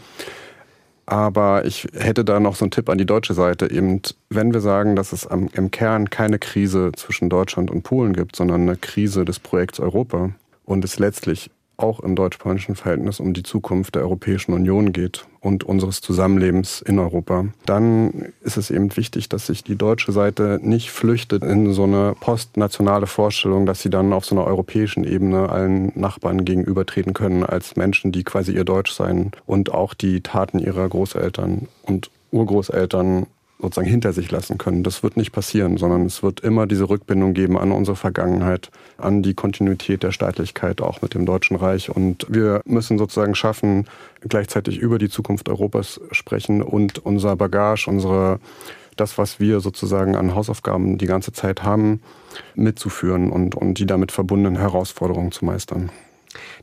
[1.06, 3.70] Aber ich hätte da noch so einen Tipp an die deutsche Seite.
[3.70, 4.00] Eben,
[4.30, 8.36] wenn wir sagen, dass es am, im Kern keine Krise zwischen Deutschland und Polen gibt,
[8.36, 10.30] sondern eine Krise des Projekts Europa
[10.64, 11.50] und es letztlich
[11.82, 16.98] auch im deutsch-polnischen Verhältnis um die Zukunft der Europäischen Union geht und unseres Zusammenlebens in
[16.98, 21.84] Europa, dann ist es eben wichtig, dass sich die deutsche Seite nicht flüchtet in so
[21.84, 27.44] eine postnationale Vorstellung, dass sie dann auf so einer europäischen Ebene allen Nachbarn gegenübertreten können
[27.44, 33.26] als Menschen, die quasi ihr Deutsch sein und auch die Taten ihrer Großeltern und Urgroßeltern
[33.62, 34.82] sozusagen hinter sich lassen können.
[34.82, 39.22] Das wird nicht passieren, sondern es wird immer diese Rückbindung geben an unsere Vergangenheit, an
[39.22, 41.88] die Kontinuität der Staatlichkeit auch mit dem Deutschen Reich.
[41.88, 43.86] Und wir müssen sozusagen schaffen,
[44.20, 48.40] gleichzeitig über die Zukunft Europas sprechen und unser Bagage, unsere
[48.96, 52.02] das, was wir sozusagen an Hausaufgaben die ganze Zeit haben,
[52.54, 55.90] mitzuführen und, und die damit verbundenen Herausforderungen zu meistern.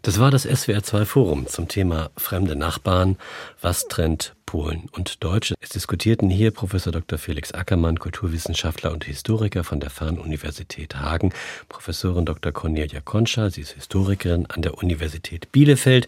[0.01, 3.17] Das war das SWR2 Forum zum Thema fremde Nachbarn.
[3.61, 5.55] Was trennt Polen und Deutsche?
[5.59, 7.19] Es diskutierten hier Professor Dr.
[7.19, 11.33] Felix Ackermann, Kulturwissenschaftler und Historiker von der Fernuniversität Hagen,
[11.67, 12.51] Professorin Dr.
[12.51, 16.07] Cornelia Konscha, sie ist Historikerin an der Universität Bielefeld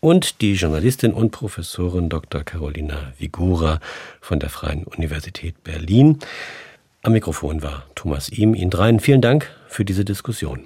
[0.00, 2.44] und die Journalistin und Professorin Dr.
[2.44, 3.80] Carolina Vigura
[4.20, 6.18] von der Freien Universität Berlin.
[7.02, 8.54] Am Mikrofon war Thomas Ihm.
[8.54, 10.64] Ihnen dreien vielen Dank für diese Diskussion.